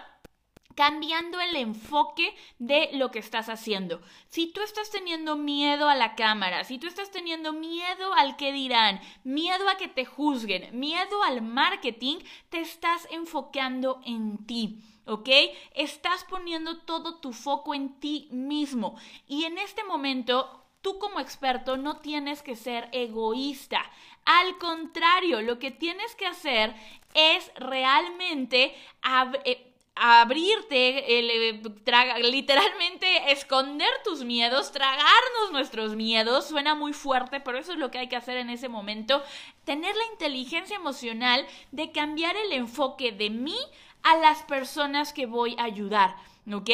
Cambiando 0.75 1.41
el 1.41 1.57
enfoque 1.57 2.35
de 2.59 2.91
lo 2.93 3.11
que 3.11 3.19
estás 3.19 3.49
haciendo. 3.49 4.01
Si 4.29 4.47
tú 4.47 4.61
estás 4.63 4.91
teniendo 4.91 5.37
miedo 5.37 5.89
a 5.89 5.95
la 5.95 6.15
cámara, 6.15 6.65
si 6.65 6.79
tú 6.79 6.87
estás 6.87 7.11
teniendo 7.11 7.53
miedo 7.53 8.15
al 8.15 8.37
que 8.37 8.53
dirán, 8.53 9.01
miedo 9.25 9.69
a 9.69 9.77
que 9.77 9.89
te 9.89 10.05
juzguen, 10.05 10.79
miedo 10.79 11.23
al 11.23 11.43
marketing, 11.43 12.19
te 12.49 12.61
estás 12.61 13.07
enfocando 13.11 14.01
en 14.05 14.47
ti. 14.47 14.81
¿ok? 15.07 15.29
Estás 15.75 16.25
poniendo 16.25 16.79
todo 16.79 17.17
tu 17.17 17.33
foco 17.33 17.75
en 17.75 17.99
ti 17.99 18.29
mismo. 18.31 18.97
Y 19.27 19.45
en 19.45 19.59
este 19.59 19.83
momento, 19.83 20.65
tú 20.83 20.99
como 20.99 21.21
experto 21.21 21.77
no 21.77 21.99
tienes 21.99 22.43
que 22.43 22.55
ser 22.55 22.89
egoísta. 22.93 23.83
Al 24.25 24.59
contrario, 24.59 25.43
lo 25.43 25.59
que 25.59 25.71
tienes 25.71 26.15
que 26.15 26.27
hacer 26.27 26.75
es 27.15 27.51
realmente... 27.57 28.75
Eh, 29.45 29.67
abrirte, 30.03 31.19
eh, 31.19 31.63
literalmente 32.23 33.33
esconder 33.33 33.91
tus 34.03 34.25
miedos, 34.25 34.73
tragarnos 34.73 35.53
nuestros 35.53 35.95
miedos, 35.95 36.49
suena 36.49 36.75
muy 36.75 36.95
fuerte, 36.95 37.39
pero 37.41 37.59
eso 37.59 37.73
es 37.73 37.79
lo 37.79 37.91
que 37.91 37.99
hay 37.99 38.09
que 38.09 38.17
hacer 38.17 38.39
en 38.39 38.49
ese 38.49 38.71
momento, 38.71 39.23
tener 39.65 39.95
la 39.95 40.07
inteligencia 40.13 40.77
emocional 40.77 41.47
de 41.71 41.93
cambiar 41.93 42.35
el 42.35 42.53
enfoque 42.53 43.13
de 43.13 43.29
mí 43.29 43.59
a 44.03 44.17
las 44.17 44.43
personas 44.45 45.13
que 45.13 45.27
voy 45.27 45.55
a 45.59 45.65
ayudar. 45.65 46.17
¿ok? 46.51 46.71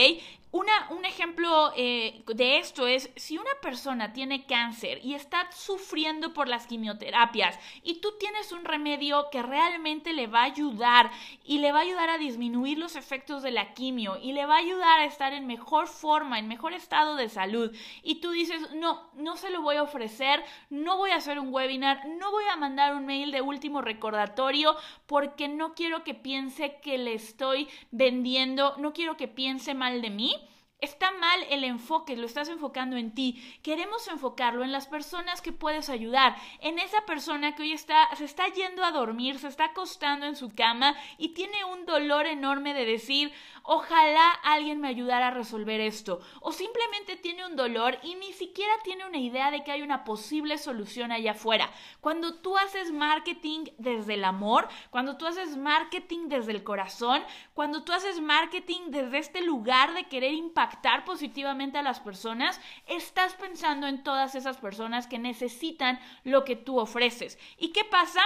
Un 0.91 1.05
ejemplo 1.05 1.73
eh, 1.77 2.23
de 2.27 2.59
esto 2.59 2.87
es 2.87 3.11
si 3.17 3.39
una 3.39 3.51
persona 3.61 4.13
tiene 4.13 4.47
cáncer 4.47 5.01
y 5.03 5.15
está 5.15 5.51
sufriendo 5.53 6.33
por 6.33 6.49
las 6.49 6.67
quimioterapias 6.67 7.59
y 7.83 8.01
tú 8.01 8.15
tienes 8.19 8.53
un 8.53 8.65
remedio 8.65 9.27
que 9.31 9.43
realmente 9.43 10.13
le 10.13 10.27
va 10.27 10.41
a 10.41 10.45
ayudar 10.45 11.11
y 11.45 11.59
le 11.59 11.73
va 11.73 11.81
a 11.81 11.83
ayudar 11.83 12.11
a 12.11 12.19
disminuir 12.19 12.79
los 12.79 12.97
efectos 12.97 13.43
de 13.43 13.51
la 13.51 13.75
quimio 13.75 14.19
y 14.23 14.33
le 14.33 14.47
va 14.47 14.55
a 14.55 14.59
ayudar 14.59 15.01
a 15.01 15.05
estar 15.05 15.33
en 15.33 15.47
mejor 15.47 15.89
forma, 15.89 16.39
en 16.39 16.49
mejor 16.49 16.73
estado 16.73 17.17
de 17.17 17.29
salud 17.29 17.75
y 18.03 18.17
tú 18.17 18.31
dices, 18.31 18.73
no, 18.75 19.11
no 19.15 19.37
se 19.37 19.51
lo 19.51 19.63
voy 19.63 19.77
a 19.77 19.83
ofrecer, 19.83 20.45
no 20.71 20.97
voy 20.97 21.11
a 21.11 21.17
hacer 21.17 21.39
un 21.39 21.53
webinar, 21.53 22.07
no 22.07 22.31
voy 22.31 22.45
a 22.51 22.57
mandar 22.57 22.95
un 22.95 23.07
mail 23.07 23.31
de 23.31 23.41
último 23.41 23.83
recordatorio 23.83 24.77
porque 25.07 25.49
no 25.49 25.75
quiero 25.75 26.05
que 26.05 26.15
piense 26.15 26.77
que 26.81 26.99
le 26.99 27.15
estoy 27.15 27.69
vendiendo, 27.91 28.77
no 28.79 28.93
quiero 28.93 29.17
que 29.17 29.29
piense 29.29 29.75
mal 29.75 30.03
de 30.03 30.11
mí 30.11 30.46
Está 30.83 31.11
mal 31.11 31.41
el 31.49 31.65
enfoque, 31.65 32.17
lo 32.17 32.27
estás 32.27 32.51
enfocando 32.51 32.99
en 32.99 33.15
ti. 33.15 33.43
Queremos 33.63 34.09
enfocarlo 34.09 34.63
en 34.63 34.73
las 34.73 34.87
personas 34.87 35.41
que 35.41 35.51
puedes 35.51 35.89
ayudar, 35.89 36.37
en 36.61 36.79
esa 36.79 37.07
persona 37.07 37.55
que 37.55 37.63
hoy 37.63 37.73
está, 37.73 38.15
se 38.15 38.27
está 38.27 38.47
yendo 38.49 38.85
a 38.85 38.93
dormir, 38.93 39.39
se 39.39 39.49
está 39.49 39.67
acostando 39.67 40.27
en 40.27 40.37
su 40.37 40.55
cama 40.55 40.95
y 41.17 41.31
tiene 41.31 41.65
un 41.65 41.87
dolor 41.87 42.27
enorme 42.27 42.75
de 42.75 42.85
decir, 42.85 43.33
ojalá 43.63 44.29
alguien 44.45 44.79
me 44.79 44.89
ayudara 44.89 45.29
a 45.29 45.31
resolver 45.31 45.81
esto. 45.81 46.21
O 46.43 46.53
simplemente 46.53 47.17
tiene 47.17 47.47
un 47.47 47.57
dolor 47.57 47.99
y 48.03 48.15
ni 48.17 48.35
siquiera 48.35 48.75
tiene 48.85 49.07
una 49.07 49.19
idea 49.19 49.51
de 49.51 49.65
que 49.65 49.73
hay 49.73 49.81
una 49.81 50.05
posible 50.05 50.59
solución 50.59 51.11
allá 51.11 51.31
afuera. 51.31 51.71
Cuando 52.03 52.35
tú 52.35 52.59
haces 52.59 52.93
marketing 52.93 53.65
desde 53.79 54.13
el 54.13 54.25
amor, 54.25 54.69
cuando 54.91 55.17
tú 55.17 55.27
haces 55.27 55.57
marketing 55.57 56.29
desde 56.29 56.53
el 56.53 56.63
corazón, 56.65 57.25
cuando 57.55 57.83
tú 57.83 57.95
haces 57.95 58.21
marketing 58.21 58.91
desde 58.91 59.17
este 59.17 59.41
lugar 59.41 59.95
de 59.95 60.05
querer 60.05 60.35
impactar, 60.35 60.66
impactar 60.67 61.05
positivamente 61.05 61.79
a 61.79 61.83
las 61.83 62.01
personas, 62.01 62.61
estás 62.87 63.35
pensando 63.35 63.87
en 63.87 64.03
todas 64.03 64.35
esas 64.35 64.57
personas 64.57 65.07
que 65.07 65.19
necesitan 65.19 66.01
lo 66.25 66.45
que 66.45 66.57
tú 66.57 66.79
ofreces. 66.79 67.39
¿Y 67.57 67.73
qué 67.73 67.85
pasa? 67.85 68.21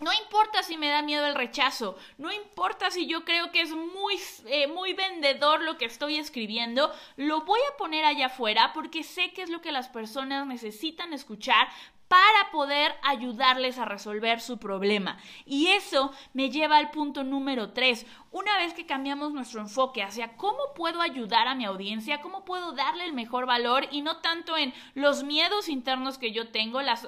No 0.00 0.12
importa 0.12 0.62
si 0.62 0.78
me 0.78 0.88
da 0.88 1.02
miedo 1.02 1.26
el 1.26 1.34
rechazo, 1.34 1.98
no 2.18 2.32
importa 2.32 2.90
si 2.90 3.06
yo 3.06 3.24
creo 3.24 3.50
que 3.50 3.62
es 3.62 3.72
muy, 3.72 4.14
eh, 4.46 4.68
muy 4.68 4.94
vendedor 4.94 5.60
lo 5.62 5.76
que 5.76 5.86
estoy 5.86 6.16
escribiendo, 6.16 6.94
lo 7.16 7.42
voy 7.42 7.58
a 7.68 7.76
poner 7.76 8.04
allá 8.04 8.26
afuera 8.26 8.72
porque 8.72 9.02
sé 9.02 9.32
que 9.32 9.42
es 9.42 9.50
lo 9.50 9.60
que 9.60 9.72
las 9.72 9.88
personas 9.88 10.46
necesitan 10.46 11.12
escuchar 11.12 11.68
para 12.08 12.50
poder 12.50 12.94
ayudarles 13.02 13.78
a 13.78 13.84
resolver 13.84 14.40
su 14.40 14.58
problema. 14.58 15.18
Y 15.44 15.68
eso 15.68 16.12
me 16.32 16.50
lleva 16.50 16.78
al 16.78 16.90
punto 16.90 17.22
número 17.22 17.72
tres. 17.72 18.06
Una 18.30 18.56
vez 18.58 18.72
que 18.72 18.86
cambiamos 18.86 19.32
nuestro 19.32 19.60
enfoque 19.60 20.02
hacia 20.02 20.36
cómo 20.36 20.58
puedo 20.74 21.02
ayudar 21.02 21.48
a 21.48 21.54
mi 21.54 21.66
audiencia, 21.66 22.20
cómo 22.20 22.44
puedo 22.44 22.72
darle 22.72 23.04
el 23.04 23.12
mejor 23.12 23.46
valor 23.46 23.86
y 23.90 24.00
no 24.00 24.18
tanto 24.18 24.56
en 24.56 24.72
los 24.94 25.22
miedos 25.22 25.68
internos 25.68 26.18
que 26.18 26.32
yo 26.32 26.48
tengo, 26.48 26.80
las, 26.82 27.06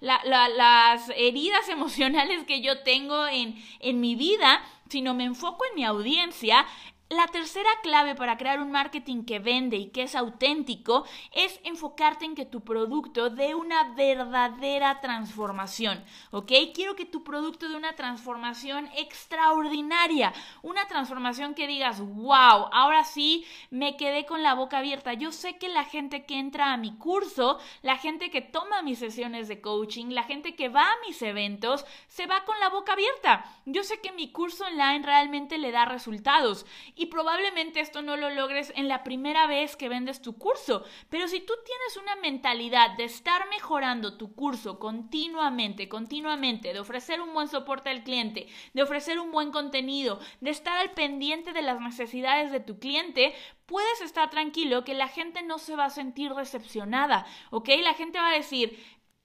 las 0.00 1.08
heridas 1.16 1.68
emocionales 1.70 2.44
que 2.44 2.60
yo 2.60 2.82
tengo 2.82 3.26
en, 3.26 3.62
en 3.80 4.00
mi 4.00 4.14
vida, 4.14 4.62
sino 4.88 5.14
me 5.14 5.24
enfoco 5.24 5.64
en 5.66 5.74
mi 5.74 5.84
audiencia, 5.84 6.66
La 7.10 7.26
tercera 7.26 7.70
clave 7.82 8.14
para 8.14 8.36
crear 8.36 8.60
un 8.60 8.70
marketing 8.70 9.24
que 9.24 9.38
vende 9.38 9.78
y 9.78 9.88
que 9.88 10.02
es 10.02 10.14
auténtico 10.14 11.06
es 11.32 11.58
enfocarte 11.64 12.26
en 12.26 12.34
que 12.34 12.44
tu 12.44 12.60
producto 12.60 13.30
dé 13.30 13.54
una 13.54 13.94
verdadera 13.94 15.00
transformación, 15.00 16.04
¿ok? 16.32 16.52
Quiero 16.74 16.96
que 16.96 17.06
tu 17.06 17.24
producto 17.24 17.66
dé 17.66 17.76
una 17.76 17.94
transformación 17.94 18.90
extraordinaria, 18.94 20.34
una 20.60 20.86
transformación 20.86 21.54
que 21.54 21.66
digas, 21.66 21.98
wow, 22.02 22.68
ahora 22.72 23.04
sí 23.04 23.46
me 23.70 23.96
quedé 23.96 24.26
con 24.26 24.42
la 24.42 24.52
boca 24.52 24.76
abierta. 24.76 25.14
Yo 25.14 25.32
sé 25.32 25.56
que 25.56 25.68
la 25.68 25.84
gente 25.84 26.26
que 26.26 26.38
entra 26.38 26.74
a 26.74 26.76
mi 26.76 26.94
curso, 26.98 27.58
la 27.80 27.96
gente 27.96 28.30
que 28.30 28.42
toma 28.42 28.82
mis 28.82 28.98
sesiones 28.98 29.48
de 29.48 29.62
coaching, 29.62 30.10
la 30.10 30.24
gente 30.24 30.54
que 30.54 30.68
va 30.68 30.84
a 30.84 31.00
mis 31.06 31.22
eventos, 31.22 31.86
se 32.06 32.26
va 32.26 32.44
con 32.44 32.60
la 32.60 32.68
boca 32.68 32.92
abierta. 32.92 33.46
Yo 33.64 33.82
sé 33.82 33.98
que 34.02 34.12
mi 34.12 34.30
curso 34.30 34.66
online 34.66 35.06
realmente 35.06 35.56
le 35.56 35.72
da 35.72 35.86
resultados 35.86 36.66
y 36.98 37.06
probablemente 37.06 37.80
esto 37.80 38.02
no 38.02 38.16
lo 38.16 38.28
logres 38.30 38.72
en 38.74 38.88
la 38.88 39.04
primera 39.04 39.46
vez 39.46 39.76
que 39.76 39.88
vendes 39.88 40.20
tu 40.20 40.36
curso, 40.36 40.84
pero 41.08 41.28
si 41.28 41.40
tú 41.40 41.54
tienes 41.64 41.96
una 41.96 42.16
mentalidad 42.16 42.96
de 42.96 43.04
estar 43.04 43.48
mejorando 43.48 44.18
tu 44.18 44.34
curso 44.34 44.78
continuamente, 44.78 45.88
continuamente, 45.88 46.72
de 46.72 46.80
ofrecer 46.80 47.20
un 47.20 47.32
buen 47.32 47.48
soporte 47.48 47.88
al 47.88 48.02
cliente, 48.02 48.48
de 48.74 48.82
ofrecer 48.82 49.20
un 49.20 49.30
buen 49.30 49.52
contenido, 49.52 50.18
de 50.40 50.50
estar 50.50 50.76
al 50.76 50.90
pendiente 50.90 51.52
de 51.52 51.62
las 51.62 51.80
necesidades 51.80 52.50
de 52.50 52.60
tu 52.60 52.80
cliente, 52.80 53.32
puedes 53.66 54.00
estar 54.00 54.30
tranquilo 54.30 54.82
que 54.82 54.94
la 54.94 55.08
gente 55.08 55.42
no 55.42 55.58
se 55.58 55.76
va 55.76 55.84
a 55.84 55.90
sentir 55.90 56.34
decepcionada, 56.34 57.26
¿ok? 57.50 57.68
La 57.82 57.94
gente 57.94 58.18
va 58.18 58.30
a 58.30 58.36
decir, 58.36 58.78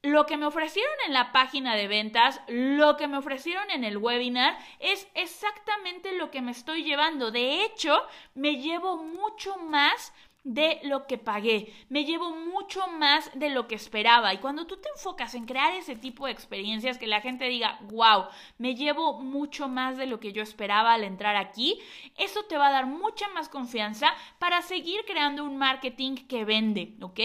lo 0.03 0.25
que 0.25 0.38
me 0.38 0.45
ofrecieron 0.45 0.93
en 1.07 1.13
la 1.13 1.31
página 1.31 1.75
de 1.75 1.88
ventas, 1.88 2.41
lo 2.48 2.98
que 2.98 3.07
me 3.07 3.17
ofrecieron 3.17 3.72
en 3.72 3.86
el 3.86 3.98
webinar, 3.98 4.57
es 4.79 5.07
exactamente 5.15 6.12
lo 6.12 6.29
que 6.29 6.41
me 6.41 6.51
estoy 6.51 6.83
llevando. 6.83 7.31
De 7.31 7.63
hecho, 7.63 8.03
me 8.36 8.57
llevo 8.57 8.98
mucho 8.98 9.57
más 9.57 10.13
de 10.43 10.81
lo 10.83 11.07
que 11.07 11.17
pagué, 11.17 11.74
me 11.88 12.03
llevo 12.03 12.31
mucho 12.31 12.86
más 12.88 13.31
de 13.33 13.50
lo 13.50 13.65
que 13.67 13.75
esperaba. 13.75 14.33
Y 14.33 14.39
cuando 14.39 14.67
tú 14.67 14.75
te 14.75 14.89
enfocas 14.89 15.36
en 15.36 15.45
crear 15.45 15.74
ese 15.74 15.95
tipo 15.95 16.25
de 16.25 16.33
experiencias, 16.33 16.98
que 16.98 17.07
la 17.07 17.22
gente 17.22 17.45
diga, 17.45 17.79
wow, 17.83 18.25
me 18.57 18.75
llevo 18.75 19.22
mucho 19.22 19.69
más 19.69 19.95
de 19.95 20.05
lo 20.05 20.19
que 20.19 20.33
yo 20.33 20.43
esperaba 20.43 20.93
al 20.93 21.05
entrar 21.05 21.38
aquí, 21.38 21.79
eso 22.17 22.43
te 22.43 22.57
va 22.57 22.67
a 22.67 22.74
dar 22.74 22.88
mucha 22.88 23.29
más 23.29 23.48
confianza 23.48 24.13
para 24.38 24.62
seguir 24.62 25.05
creando 25.05 25.45
un 25.45 25.57
marketing 25.57 26.15
que 26.27 26.43
vende, 26.43 26.98
¿ok? 27.00 27.19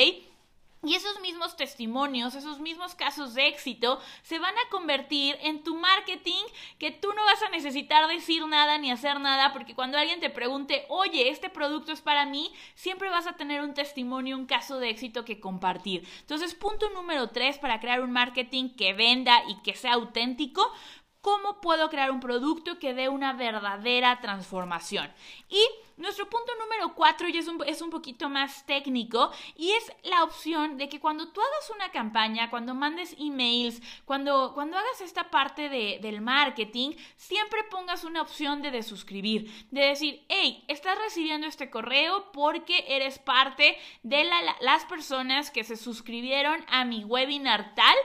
Y 0.84 0.94
esos 0.94 1.20
mismos 1.20 1.56
testimonios, 1.56 2.36
esos 2.36 2.60
mismos 2.60 2.94
casos 2.94 3.34
de 3.34 3.48
éxito 3.48 4.00
se 4.22 4.38
van 4.38 4.54
a 4.54 4.70
convertir 4.70 5.36
en 5.42 5.64
tu 5.64 5.74
marketing 5.74 6.44
que 6.78 6.92
tú 6.92 7.12
no 7.14 7.24
vas 7.24 7.42
a 7.42 7.50
necesitar 7.50 8.06
decir 8.06 8.46
nada 8.46 8.78
ni 8.78 8.92
hacer 8.92 9.18
nada 9.18 9.52
porque 9.52 9.74
cuando 9.74 9.98
alguien 9.98 10.20
te 10.20 10.30
pregunte, 10.30 10.86
oye, 10.88 11.30
este 11.30 11.50
producto 11.50 11.90
es 11.90 12.00
para 12.00 12.26
mí, 12.26 12.52
siempre 12.76 13.10
vas 13.10 13.26
a 13.26 13.32
tener 13.32 13.62
un 13.62 13.74
testimonio, 13.74 14.36
un 14.36 14.46
caso 14.46 14.78
de 14.78 14.90
éxito 14.90 15.24
que 15.24 15.40
compartir. 15.40 16.06
Entonces, 16.20 16.54
punto 16.54 16.88
número 16.90 17.28
tres 17.30 17.58
para 17.58 17.80
crear 17.80 18.00
un 18.00 18.12
marketing 18.12 18.70
que 18.70 18.94
venda 18.94 19.42
y 19.48 19.60
que 19.62 19.74
sea 19.74 19.94
auténtico, 19.94 20.72
¿Cómo 21.20 21.60
puedo 21.60 21.90
crear 21.90 22.10
un 22.10 22.20
producto 22.20 22.78
que 22.78 22.94
dé 22.94 23.08
una 23.08 23.32
verdadera 23.32 24.20
transformación? 24.20 25.12
Y 25.48 25.60
nuestro 25.98 26.30
punto 26.30 26.52
número 26.60 26.94
cuatro 26.94 27.28
ya 27.28 27.40
es 27.40 27.48
un, 27.48 27.60
es 27.66 27.82
un 27.82 27.90
poquito 27.90 28.28
más 28.28 28.64
técnico 28.66 29.32
y 29.56 29.72
es 29.72 29.92
la 30.04 30.22
opción 30.22 30.76
de 30.76 30.88
que 30.88 31.00
cuando 31.00 31.32
tú 31.32 31.40
hagas 31.40 31.70
una 31.74 31.90
campaña, 31.90 32.50
cuando 32.50 32.72
mandes 32.72 33.16
emails, 33.18 33.82
cuando, 34.04 34.52
cuando 34.54 34.78
hagas 34.78 35.00
esta 35.00 35.28
parte 35.28 35.68
de, 35.68 35.98
del 36.00 36.20
marketing, 36.20 36.92
siempre 37.16 37.64
pongas 37.64 38.04
una 38.04 38.22
opción 38.22 38.62
de 38.62 38.70
desuscribir, 38.70 39.50
de 39.72 39.86
decir, 39.86 40.24
hey, 40.28 40.64
estás 40.68 40.96
recibiendo 40.98 41.48
este 41.48 41.68
correo 41.68 42.30
porque 42.30 42.84
eres 42.86 43.18
parte 43.18 43.76
de 44.04 44.24
las 44.60 44.84
personas 44.84 45.50
que 45.50 45.64
se 45.64 45.76
suscribieron 45.76 46.64
a 46.68 46.84
mi 46.84 47.04
webinar 47.04 47.74
tal 47.74 47.96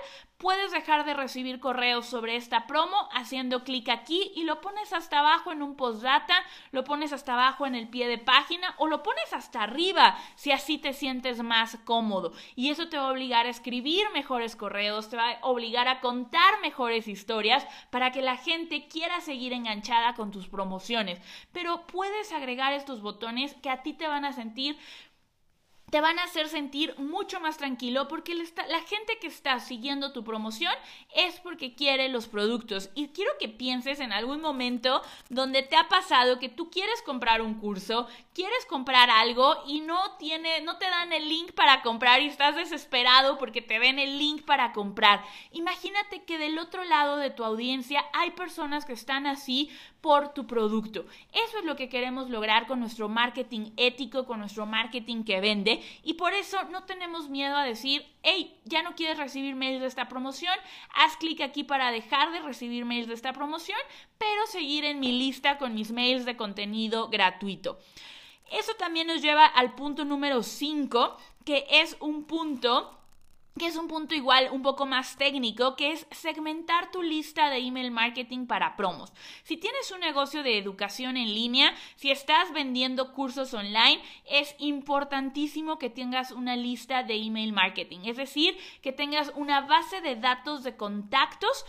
Puedes 0.44 0.74
dejar 0.74 1.06
de 1.06 1.14
recibir 1.14 1.62
correos 1.62 2.06
sobre 2.06 2.36
esta 2.36 2.68
promo 2.68 3.08
haciendo 3.14 3.64
clic 3.64 3.88
aquí 3.88 4.34
y 4.36 4.44
lo 4.44 4.60
pones 4.60 4.92
hasta 4.92 5.20
abajo 5.20 5.54
en 5.54 5.64
un 5.64 5.78
postdata, 5.78 6.36
lo 6.74 6.84
pones 6.84 7.14
hasta 7.14 7.36
abajo 7.36 7.66
en 7.66 7.76
el 7.76 7.88
pie 7.88 8.10
de 8.10 8.18
página 8.18 8.76
o 8.78 8.88
lo 8.88 9.04
pones 9.04 9.32
hasta 9.32 9.64
arriba 9.64 10.18
si 10.36 10.52
así 10.52 10.78
te 10.78 10.92
sientes 10.92 11.42
más 11.42 11.78
cómodo. 11.86 12.34
Y 12.58 12.72
eso 12.72 12.90
te 12.90 12.98
va 12.98 13.08
a 13.08 13.12
obligar 13.12 13.46
a 13.46 13.52
escribir 13.52 14.04
mejores 14.14 14.58
correos, 14.58 15.10
te 15.10 15.16
va 15.16 15.32
a 15.32 15.48
obligar 15.48 15.88
a 15.88 16.02
contar 16.02 16.60
mejores 16.60 17.08
historias 17.08 17.66
para 17.90 18.12
que 18.12 18.22
la 18.22 18.36
gente 18.36 18.90
quiera 18.90 19.22
seguir 19.22 19.54
enganchada 19.54 20.14
con 20.14 20.32
tus 20.32 20.50
promociones. 20.50 21.22
Pero 21.54 21.88
puedes 21.88 22.34
agregar 22.34 22.74
estos 22.74 23.02
botones 23.02 23.54
que 23.62 23.70
a 23.70 23.82
ti 23.82 23.94
te 23.94 24.10
van 24.10 24.26
a 24.26 24.34
sentir 24.34 24.78
te 25.94 26.02
van 26.02 26.18
a 26.18 26.24
hacer 26.24 26.50
sentir 26.50 26.98
mucho 26.98 27.40
más 27.40 27.58
tranquilo 27.58 28.08
porque 28.08 28.34
la 28.34 28.82
gente 28.82 29.20
que 29.22 29.28
está 29.28 29.60
siguiendo 29.60 30.12
tu 30.12 30.24
promoción 30.24 30.74
es 31.16 31.40
porque 31.40 31.76
quiere 31.76 32.10
los 32.10 32.28
productos. 32.28 32.90
Y 32.96 33.10
quiero 33.10 33.32
que 33.40 33.48
pienses 33.48 34.00
en 34.00 34.12
algún 34.12 34.42
momento 34.42 35.04
donde 35.30 35.62
te 35.62 35.76
ha 35.76 35.90
pasado 35.90 36.40
que 36.40 36.50
tú 36.50 36.72
quieres 36.72 37.04
comprar 37.04 37.44
un 37.44 37.60
curso, 37.60 38.08
quieres 38.34 38.66
comprar 38.66 39.12
algo 39.12 39.56
y 39.68 39.82
no 39.82 40.18
tiene, 40.18 40.62
no 40.62 40.80
te 40.80 40.86
dan 40.86 41.14
el 41.14 41.30
link 41.30 41.52
para 41.52 41.84
comprar 41.84 42.24
y 42.24 42.26
estás 42.26 42.56
desesperado 42.56 43.38
porque 43.38 43.62
te 43.62 43.78
den 43.78 44.00
el 44.00 44.18
link 44.18 44.46
para 44.46 44.72
comprar. 44.72 45.24
Imagínate 45.52 46.24
que 46.24 46.40
del 46.40 46.58
otro 46.58 46.84
lado 46.86 47.18
de 47.18 47.30
tu 47.30 47.44
audiencia 47.44 48.04
hay 48.14 48.32
personas 48.32 48.86
que 48.86 48.94
están 48.94 49.28
así 49.28 49.70
por 50.04 50.34
tu 50.34 50.46
producto. 50.46 51.06
Eso 51.32 51.60
es 51.60 51.64
lo 51.64 51.78
que 51.78 51.88
queremos 51.88 52.30
lograr 52.30 52.68
con 52.68 52.82
nuestro 52.82 53.08
marketing 53.08 53.72
ético, 53.78 54.26
con 54.26 54.40
nuestro 54.40 54.66
marketing 54.66 55.24
que 55.24 55.40
vende 55.40 55.82
y 56.04 56.16
por 56.16 56.34
eso 56.34 56.62
no 56.72 56.84
tenemos 56.84 57.30
miedo 57.30 57.56
a 57.56 57.64
decir, 57.64 58.06
hey, 58.22 58.54
ya 58.66 58.84
no 58.84 58.96
quieres 58.96 59.18
recibir 59.18 59.56
mails 59.56 59.80
de 59.80 59.88
esta 59.88 60.10
promoción, 60.10 60.54
haz 60.94 61.16
clic 61.16 61.40
aquí 61.40 61.64
para 61.64 61.90
dejar 61.90 62.34
de 62.34 62.42
recibir 62.42 62.84
mails 62.84 63.08
de 63.08 63.14
esta 63.14 63.32
promoción, 63.32 63.80
pero 64.18 64.46
seguir 64.48 64.84
en 64.84 65.00
mi 65.00 65.14
lista 65.14 65.58
con 65.58 65.74
mis 65.74 65.94
mails 65.94 66.26
de 66.26 66.36
contenido 66.36 67.08
gratuito. 67.08 67.80
Eso 68.52 68.74
también 68.74 69.08
nos 69.08 69.22
lleva 69.22 69.46
al 69.46 69.74
punto 69.74 70.04
número 70.04 70.44
5, 70.44 71.16
que 71.46 71.66
es 71.70 71.96
un 72.02 72.26
punto 72.26 72.92
que 73.58 73.68
es 73.68 73.76
un 73.76 73.88
punto 73.88 74.16
igual 74.16 74.50
un 74.52 74.64
poco 74.64 74.86
más 74.86 75.16
técnico, 75.16 75.76
que 75.76 75.92
es 75.92 76.08
segmentar 76.12 76.92
tu 76.92 77.04
lista 77.04 77.50
de 77.50 77.58
email 77.58 77.92
marketing 77.92 78.48
para 78.48 78.76
promos. 78.76 79.14
Si 79.44 79.58
tienes 79.58 79.92
un 79.92 80.00
negocio 80.00 80.42
de 80.42 80.58
educación 80.58 81.18
en 81.18 81.34
línea, 81.34 81.74
si 81.96 82.10
estás 82.10 82.52
vendiendo 82.52 83.14
cursos 83.14 83.54
online, 83.54 84.02
es 84.26 84.56
importantísimo 84.58 85.78
que 85.78 85.90
tengas 85.90 86.32
una 86.32 86.56
lista 86.56 87.04
de 87.04 87.16
email 87.16 87.54
marketing, 87.54 88.00
es 88.06 88.18
decir, 88.18 88.58
que 88.82 88.92
tengas 88.92 89.32
una 89.36 89.62
base 89.62 90.02
de 90.02 90.16
datos 90.16 90.64
de 90.64 90.76
contactos 90.76 91.66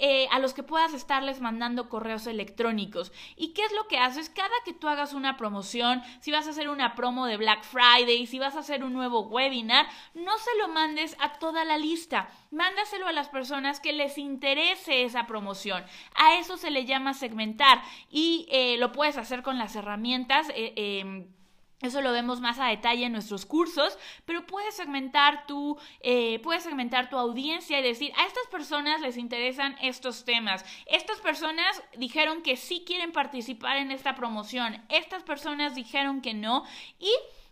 eh, 0.00 0.28
a 0.30 0.38
los 0.38 0.54
que 0.54 0.62
puedas 0.62 0.94
estarles 0.94 1.40
mandando 1.40 1.88
correos 1.88 2.26
electrónicos. 2.26 3.12
¿Y 3.36 3.48
qué 3.54 3.64
es 3.64 3.72
lo 3.72 3.88
que 3.88 3.98
haces? 3.98 4.30
Cada 4.30 4.54
que 4.64 4.72
tú 4.72 4.88
hagas 4.88 5.14
una 5.14 5.36
promoción, 5.36 6.02
si 6.20 6.30
vas 6.30 6.46
a 6.46 6.50
hacer 6.50 6.68
una 6.68 6.94
promo 6.94 7.26
de 7.26 7.36
Black 7.36 7.64
Friday, 7.64 8.26
si 8.26 8.38
vas 8.38 8.56
a 8.56 8.60
hacer 8.60 8.84
un 8.84 8.92
nuevo 8.92 9.20
webinar, 9.22 9.86
no 10.14 10.36
se 10.38 10.56
lo 10.58 10.68
mandes 10.68 11.16
a 11.20 11.34
toda 11.38 11.64
la 11.64 11.78
lista. 11.78 12.28
Mándaselo 12.50 13.06
a 13.06 13.12
las 13.12 13.28
personas 13.28 13.80
que 13.80 13.92
les 13.92 14.18
interese 14.18 15.04
esa 15.04 15.26
promoción. 15.26 15.84
A 16.14 16.36
eso 16.38 16.56
se 16.56 16.70
le 16.70 16.84
llama 16.84 17.14
segmentar 17.14 17.82
y 18.10 18.46
eh, 18.50 18.76
lo 18.78 18.92
puedes 18.92 19.16
hacer 19.16 19.42
con 19.42 19.58
las 19.58 19.76
herramientas. 19.76 20.48
Eh, 20.54 20.74
em, 20.76 21.33
eso 21.86 22.00
lo 22.00 22.12
vemos 22.12 22.40
más 22.40 22.58
a 22.58 22.66
detalle 22.66 23.04
en 23.06 23.12
nuestros 23.12 23.46
cursos, 23.46 23.98
pero 24.24 24.46
puedes 24.46 24.74
segmentar 24.74 25.46
tu, 25.46 25.78
eh, 26.00 26.40
puedes 26.40 26.62
segmentar 26.62 27.10
tu 27.10 27.18
audiencia 27.18 27.78
y 27.78 27.82
decir, 27.82 28.12
a 28.16 28.26
estas 28.26 28.46
personas 28.48 29.00
les 29.00 29.16
interesan 29.16 29.76
estos 29.80 30.24
temas. 30.24 30.64
Estas 30.86 31.20
personas 31.20 31.82
dijeron 31.96 32.42
que 32.42 32.56
sí 32.56 32.84
quieren 32.86 33.12
participar 33.12 33.76
en 33.76 33.90
esta 33.90 34.14
promoción. 34.14 34.82
Estas 34.88 35.22
personas 35.22 35.74
dijeron 35.74 36.20
que 36.20 36.34
no. 36.34 36.64
Y 36.98 37.10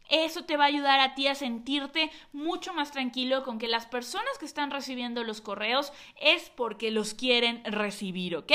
eso 0.09 0.45
te 0.45 0.57
va 0.57 0.65
a 0.65 0.69
ayudar 0.69 1.01
a 1.01 1.15
ti 1.15 1.27
a 1.27 1.35
sentirte 1.35 2.11
mucho 2.33 2.75
más 2.75 2.91
tranquilo 2.91 3.43
con 3.45 3.59
que 3.59 3.67
las 3.67 3.87
personas 3.87 4.37
que 4.39 4.45
están 4.45 4.71
recibiendo 4.71 5.25
los 5.25 5.41
correos 5.41 5.93
es 6.21 6.51
porque 6.51 6.91
los 6.91 7.15
quieren 7.15 7.63
recibir, 7.65 8.37
¿ok? 8.37 8.53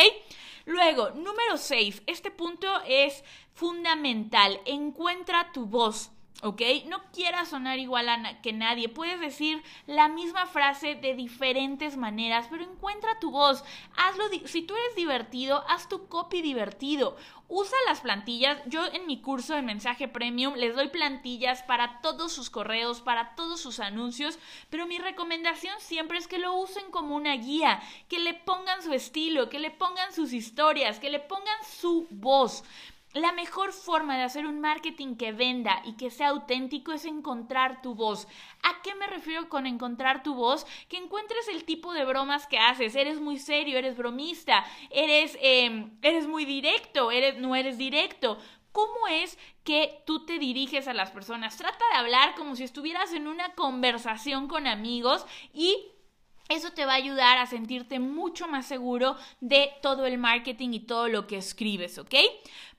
Luego, 0.67 1.11
número 1.11 1.55
6, 1.55 2.03
este 2.07 2.29
punto 2.29 2.67
es 2.85 3.23
fundamental, 3.53 4.59
encuentra 4.65 5.53
tu 5.53 5.65
voz. 5.65 6.11
¿Ok? 6.43 6.61
No 6.85 7.01
quieras 7.11 7.49
sonar 7.49 7.79
igual 7.79 8.09
a 8.09 8.41
que 8.41 8.53
nadie. 8.53 8.89
Puedes 8.89 9.19
decir 9.19 9.63
la 9.85 10.07
misma 10.07 10.45
frase 10.45 10.95
de 10.95 11.15
diferentes 11.15 11.97
maneras, 11.97 12.47
pero 12.49 12.63
encuentra 12.63 13.19
tu 13.19 13.31
voz. 13.31 13.63
Hazlo. 13.95 14.25
Si 14.45 14.61
tú 14.61 14.75
eres 14.75 14.95
divertido, 14.95 15.63
haz 15.67 15.89
tu 15.89 16.07
copy 16.07 16.41
divertido. 16.41 17.17
Usa 17.49 17.77
las 17.87 18.01
plantillas. 18.01 18.59
Yo 18.65 18.85
en 18.87 19.07
mi 19.07 19.21
curso 19.21 19.55
de 19.55 19.61
mensaje 19.61 20.07
premium 20.07 20.55
les 20.55 20.75
doy 20.75 20.89
plantillas 20.89 21.63
para 21.63 22.01
todos 22.01 22.33
sus 22.33 22.49
correos, 22.49 23.01
para 23.01 23.35
todos 23.35 23.61
sus 23.61 23.79
anuncios, 23.79 24.37
pero 24.69 24.85
mi 24.85 24.97
recomendación 24.97 25.73
siempre 25.79 26.17
es 26.17 26.27
que 26.27 26.39
lo 26.39 26.55
usen 26.55 26.91
como 26.91 27.15
una 27.15 27.35
guía, 27.37 27.81
que 28.09 28.19
le 28.19 28.33
pongan 28.33 28.83
su 28.83 28.93
estilo, 28.93 29.49
que 29.49 29.59
le 29.59 29.71
pongan 29.71 30.13
sus 30.13 30.33
historias, 30.33 30.99
que 30.99 31.09
le 31.09 31.19
pongan 31.19 31.63
su 31.63 32.07
voz. 32.09 32.63
La 33.13 33.31
mejor 33.31 33.73
forma 33.73 34.17
de 34.17 34.23
hacer 34.23 34.45
un 34.45 34.59
marketing 34.59 35.15
que 35.15 35.31
venda 35.31 35.81
y 35.85 35.93
que 35.93 36.11
sea 36.11 36.29
auténtico 36.29 36.91
es 36.91 37.05
encontrar 37.05 37.81
tu 37.81 37.95
voz. 37.95 38.27
¿A 38.63 38.81
qué 38.83 38.95
me 38.95 39.07
refiero 39.07 39.49
con 39.49 39.65
encontrar 39.65 40.23
tu 40.23 40.35
voz? 40.35 40.65
Que 40.87 40.97
encuentres 40.97 41.47
el 41.47 41.63
tipo 41.63 41.93
de 41.93 42.05
bromas 42.05 42.47
que 42.47 42.59
haces. 42.59 42.95
Eres 42.95 43.19
muy 43.19 43.37
serio, 43.37 43.77
eres 43.77 43.97
bromista, 43.97 44.65
eres, 44.91 45.37
em, 45.41 45.97
eres 46.01 46.27
muy 46.27 46.45
directo, 46.45 47.09
no 47.37 47.55
eres 47.55 47.77
directo. 47.77 48.37
¿Cómo 48.71 49.07
es 49.09 49.39
que 49.63 50.03
tú 50.05 50.25
te 50.25 50.37
diriges 50.37 50.87
a 50.87 50.93
las 50.93 51.09
personas? 51.09 51.57
Trata 51.57 51.83
de 51.91 51.97
hablar 51.97 52.35
como 52.35 52.55
si 52.55 52.63
estuvieras 52.63 53.11
en 53.13 53.27
una 53.27 53.55
conversación 53.55 54.47
con 54.47 54.67
amigos 54.67 55.25
y 55.53 55.75
eso 56.49 56.71
te 56.71 56.85
va 56.85 56.93
a 56.93 56.97
ayudar 56.97 57.37
a 57.37 57.45
sentirte 57.45 57.99
mucho 57.99 58.47
más 58.47 58.65
seguro 58.65 59.17
de 59.41 59.71
todo 59.81 60.05
el 60.05 60.17
marketing 60.17 60.69
y 60.73 60.79
todo 60.79 61.09
lo 61.09 61.27
que 61.27 61.37
escribes, 61.37 61.97
¿ok? 61.97 62.15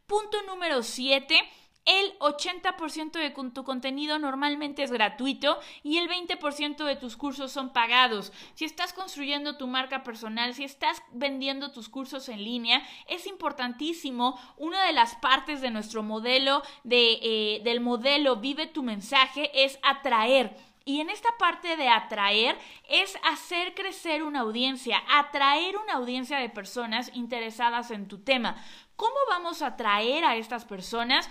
Punto 0.08 0.42
número 0.46 0.82
7. 0.82 1.38
El 1.84 2.18
80% 2.18 3.12
de 3.12 3.30
tu 3.50 3.62
contenido 3.62 4.18
normalmente 4.18 4.82
es 4.82 4.90
gratuito 4.90 5.58
y 5.82 5.98
el 5.98 6.08
20% 6.08 6.82
de 6.84 6.96
tus 6.96 7.18
cursos 7.18 7.52
son 7.52 7.74
pagados. 7.74 8.32
Si 8.54 8.64
estás 8.64 8.94
construyendo 8.94 9.58
tu 9.58 9.66
marca 9.66 10.02
personal, 10.04 10.54
si 10.54 10.64
estás 10.64 11.02
vendiendo 11.12 11.72
tus 11.72 11.90
cursos 11.90 12.30
en 12.30 12.42
línea, 12.42 12.82
es 13.06 13.26
importantísimo. 13.26 14.40
Una 14.56 14.82
de 14.84 14.94
las 14.94 15.14
partes 15.16 15.60
de 15.60 15.70
nuestro 15.70 16.02
modelo, 16.02 16.62
de, 16.84 17.18
eh, 17.22 17.60
del 17.62 17.80
modelo 17.80 18.36
Vive 18.36 18.66
tu 18.66 18.82
mensaje, 18.82 19.50
es 19.62 19.78
atraer. 19.82 20.56
Y 20.88 21.02
en 21.02 21.10
esta 21.10 21.28
parte 21.38 21.76
de 21.76 21.90
atraer 21.90 22.56
es 22.88 23.14
hacer 23.30 23.74
crecer 23.74 24.22
una 24.22 24.40
audiencia, 24.40 25.02
atraer 25.10 25.76
una 25.76 25.92
audiencia 25.92 26.38
de 26.38 26.48
personas 26.48 27.10
interesadas 27.12 27.90
en 27.90 28.08
tu 28.08 28.24
tema. 28.24 28.56
¿Cómo 28.98 29.14
vamos 29.28 29.62
a 29.62 29.68
atraer 29.68 30.24
a 30.24 30.34
estas 30.34 30.64
personas? 30.64 31.30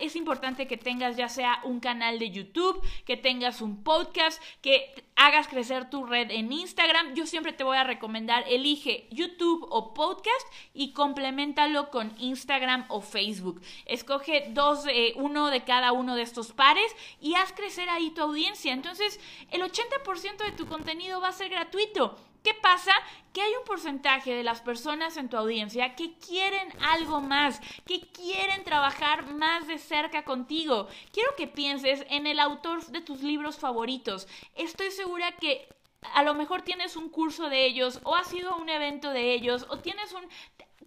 es 0.00 0.16
importante 0.16 0.66
que 0.66 0.76
tengas 0.76 1.16
ya 1.16 1.30
sea 1.30 1.60
un 1.64 1.80
canal 1.80 2.18
de 2.18 2.30
YouTube, 2.30 2.78
que 3.06 3.16
tengas 3.16 3.62
un 3.62 3.82
podcast, 3.82 4.38
que 4.60 4.92
hagas 5.16 5.48
crecer 5.48 5.88
tu 5.88 6.04
red 6.04 6.30
en 6.30 6.52
Instagram. 6.52 7.14
Yo 7.14 7.24
siempre 7.24 7.54
te 7.54 7.64
voy 7.64 7.78
a 7.78 7.84
recomendar, 7.84 8.44
elige 8.46 9.08
YouTube 9.10 9.66
o 9.70 9.94
podcast 9.94 10.46
y 10.74 10.92
complementalo 10.92 11.90
con 11.90 12.12
Instagram 12.18 12.84
o 12.88 13.00
Facebook. 13.00 13.62
Escoge 13.86 14.48
dos, 14.50 14.84
eh, 14.86 15.14
uno 15.16 15.46
de 15.46 15.64
cada 15.64 15.92
uno 15.92 16.16
de 16.16 16.22
estos 16.22 16.52
pares 16.52 16.94
y 17.18 17.34
haz 17.36 17.50
crecer 17.54 17.88
ahí 17.88 18.10
tu 18.10 18.20
audiencia. 18.20 18.74
Entonces, 18.74 19.20
el 19.50 19.62
80% 19.62 20.44
de 20.44 20.52
tu 20.52 20.66
contenido 20.66 21.22
va 21.22 21.28
a 21.28 21.32
ser 21.32 21.48
gratuito. 21.48 22.18
¿Qué 22.42 22.54
pasa? 22.54 22.92
Que 23.32 23.42
hay 23.42 23.52
un 23.54 23.64
porcentaje 23.64 24.34
de 24.34 24.42
las 24.42 24.60
personas 24.60 25.16
en 25.16 25.28
tu 25.28 25.36
audiencia 25.36 25.94
que 25.94 26.18
quieren 26.18 26.68
algo 26.80 27.20
más, 27.20 27.60
que 27.86 28.00
quieren 28.00 28.64
trabajar 28.64 29.32
más 29.34 29.66
de 29.66 29.78
cerca 29.78 30.24
contigo. 30.24 30.88
Quiero 31.12 31.34
que 31.36 31.46
pienses 31.46 32.04
en 32.08 32.26
el 32.26 32.40
autor 32.40 32.84
de 32.86 33.00
tus 33.00 33.22
libros 33.22 33.58
favoritos. 33.58 34.26
Estoy 34.54 34.90
segura 34.90 35.32
que 35.32 35.68
a 36.14 36.22
lo 36.22 36.34
mejor 36.34 36.62
tienes 36.62 36.96
un 36.96 37.08
curso 37.08 37.48
de 37.48 37.66
ellos 37.66 38.00
o 38.04 38.14
has 38.14 38.32
ido 38.32 38.52
a 38.52 38.56
un 38.56 38.68
evento 38.68 39.10
de 39.10 39.32
ellos 39.32 39.66
o 39.68 39.78
tienes 39.78 40.12
un 40.12 40.24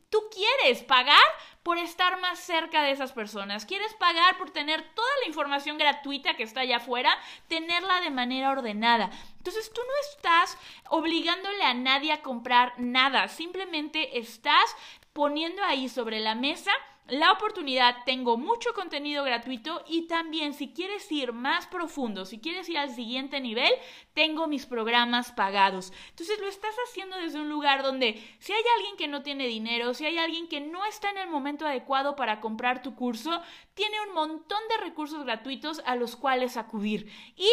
Tú 0.10 0.30
quieres 0.32 0.84
pagar 0.84 1.18
por 1.64 1.78
estar 1.78 2.20
más 2.20 2.40
cerca 2.40 2.82
de 2.84 2.92
esas 2.92 3.12
personas, 3.12 3.66
quieres 3.66 3.94
pagar 3.96 4.38
por 4.38 4.52
tener 4.52 4.82
toda 4.96 5.10
la 5.22 5.28
información 5.28 5.78
gratuita 5.78 6.36
que 6.36 6.44
está 6.44 6.62
allá 6.62 6.78
afuera, 6.78 7.16
tenerla 7.48 8.02
de 8.02 8.10
manera 8.10 8.52
ordenada. 8.52 9.12
Entonces 9.38 9.72
tú 9.74 9.82
no 9.82 9.94
estás 10.12 10.58
obligándole 10.90 11.64
a 11.64 11.74
nadie 11.74 12.12
a 12.12 12.22
comprar 12.22 12.74
nada, 12.78 13.28
simplemente 13.28 14.18
estás 14.20 14.76
poniendo 15.14 15.64
ahí 15.64 15.90
sobre 15.90 16.20
la 16.20 16.36
mesa 16.36 16.72
la 17.12 17.32
oportunidad, 17.32 17.98
tengo 18.06 18.38
mucho 18.38 18.74
contenido 18.74 19.24
gratuito 19.24 19.84
y 19.88 20.08
también 20.08 20.54
si 20.54 20.74
quieres 20.74 21.12
ir 21.12 21.34
más 21.34 21.68
profundo, 21.68 22.26
si 22.26 22.40
quieres 22.40 22.70
ir 22.70 22.78
al 22.78 22.90
siguiente 22.90 23.40
nivel, 23.40 23.72
tengo 24.14 24.48
mis 24.48 24.66
programas 24.66 25.32
pagados. 25.32 25.94
Entonces 26.10 26.40
lo 26.40 26.48
estás 26.48 26.76
haciendo 26.88 27.18
desde 27.18 27.40
un 27.40 27.50
lugar 27.50 27.84
donde 27.84 28.22
si 28.40 28.54
hay 28.54 28.64
alguien 28.78 28.98
que 28.98 29.08
no 29.08 29.22
tiene 29.22 29.48
dinero, 29.48 29.94
si 29.94 30.06
hay 30.06 30.18
alguien 30.18 30.48
que 30.48 30.62
no 30.62 30.86
está 30.86 31.10
en 31.10 31.18
el 31.18 31.30
momento 31.30 31.66
adecuado 31.66 32.16
para 32.16 32.40
comprar 32.42 32.82
tu 32.82 32.96
curso, 32.96 33.42
tiene 33.74 33.96
un 34.08 34.14
montón 34.14 34.60
de 34.70 34.86
recursos 34.86 35.24
gratuitos 35.24 35.82
a 35.86 35.96
los 35.96 36.16
cuales 36.16 36.58
acudir. 36.58 37.12
Y 37.36 37.50